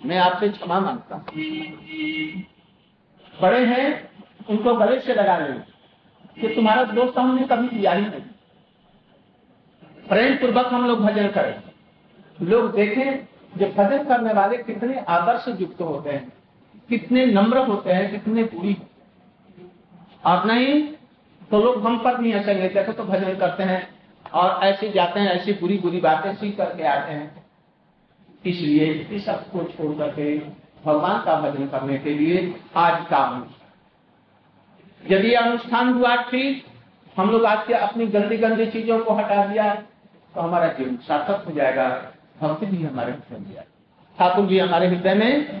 मैं 0.00 0.18
आपसे 0.18 0.48
क्षमा 0.48 0.80
माँगता 0.80 1.16
हूँ। 1.16 1.24
बड़े 3.34 3.64
हैं, 3.66 4.10
उनको 4.50 4.74
गले 4.74 4.98
से 5.00 5.14
लगा 5.14 5.36
लें। 5.38 5.71
कि 6.36 6.48
तुम्हारा 6.48 6.82
दोस्त 6.84 7.18
हमने 7.18 7.46
कभी 7.46 7.68
किया 7.68 7.92
ही 7.92 8.02
नहीं। 8.02 8.20
प्रेम 10.08 10.34
पूर्वक 10.36 10.66
हम 10.66 10.86
लोग 10.86 11.00
भजन 11.00 11.28
करें। 11.28 11.62
लोग 12.42 12.72
देखें 12.74 13.28
जो 13.54 13.66
भजन 13.74 14.04
करने 14.04 14.32
वाले 14.32 14.56
कितने 14.58 14.98
आदर्श 15.08 15.44
युक्त 15.60 15.80
होते 15.80 16.10
हैं, 16.10 16.32
कितने 16.88 17.26
नम्र 17.26 17.58
होते 17.66 17.92
हैं, 17.92 18.10
कितने 18.10 18.44
पूरी। 18.44 18.76
और 20.24 20.44
नहीं 20.46 20.82
तो 21.50 21.58
लोग 21.60 21.86
हम 21.86 21.98
पर 21.98 22.18
नहीं 22.18 22.32
ऐसे 22.32 22.54
लेते 22.54 22.92
तो 22.92 23.04
भजन 23.04 23.36
करते 23.36 23.62
हैं 23.62 23.88
और 24.32 24.64
ऐसे 24.64 24.88
जाते 24.90 25.20
हैं, 25.20 25.30
ऐसी 25.30 25.52
बुरी 25.52 25.78
बुरी 25.78 26.00
बातें 26.00 26.34
सीख 26.34 26.56
करके 26.56 26.84
आते 26.86 27.12
हैं। 27.12 27.44
इसलिए 28.44 28.84
इस 29.10 29.24
सबको 29.26 29.64
छोड़ 29.64 29.96
करके 29.98 30.38
भगवान 30.84 31.22
का 31.24 31.40
भजन 31.40 31.66
करने 31.68 31.98
के 31.98 32.10
लिए 32.10 32.54
आज 32.76 33.04
काम 33.06 33.44
यदि 35.10 35.32
अनुष्ठान 35.34 35.92
हुआ 35.92 36.14
ठीक, 36.22 36.64
हम 37.16 37.30
लोग 37.30 37.44
आज 37.44 37.66
के 37.66 37.74
अपनी 37.74 38.06
गंदी 38.08 38.36
गंदी 38.38 38.66
चीज़ों 38.70 38.98
को 39.04 39.14
हटा 39.14 39.44
दिया 39.46 39.74
तो 40.34 40.40
हमारा 40.40 40.68
जीवन 40.72 40.96
सार्थक 41.06 41.44
हो 41.46 41.52
जाएगा। 41.52 41.88
भक्ति 42.40 42.66
भी 42.66 42.82
हमारे 42.84 43.12
हृदय 43.12 43.64
ठाकुर 44.18 44.46
जी 44.46 44.58
हमारे 44.58 44.86
हृदय 44.88 45.14
में 45.14 45.60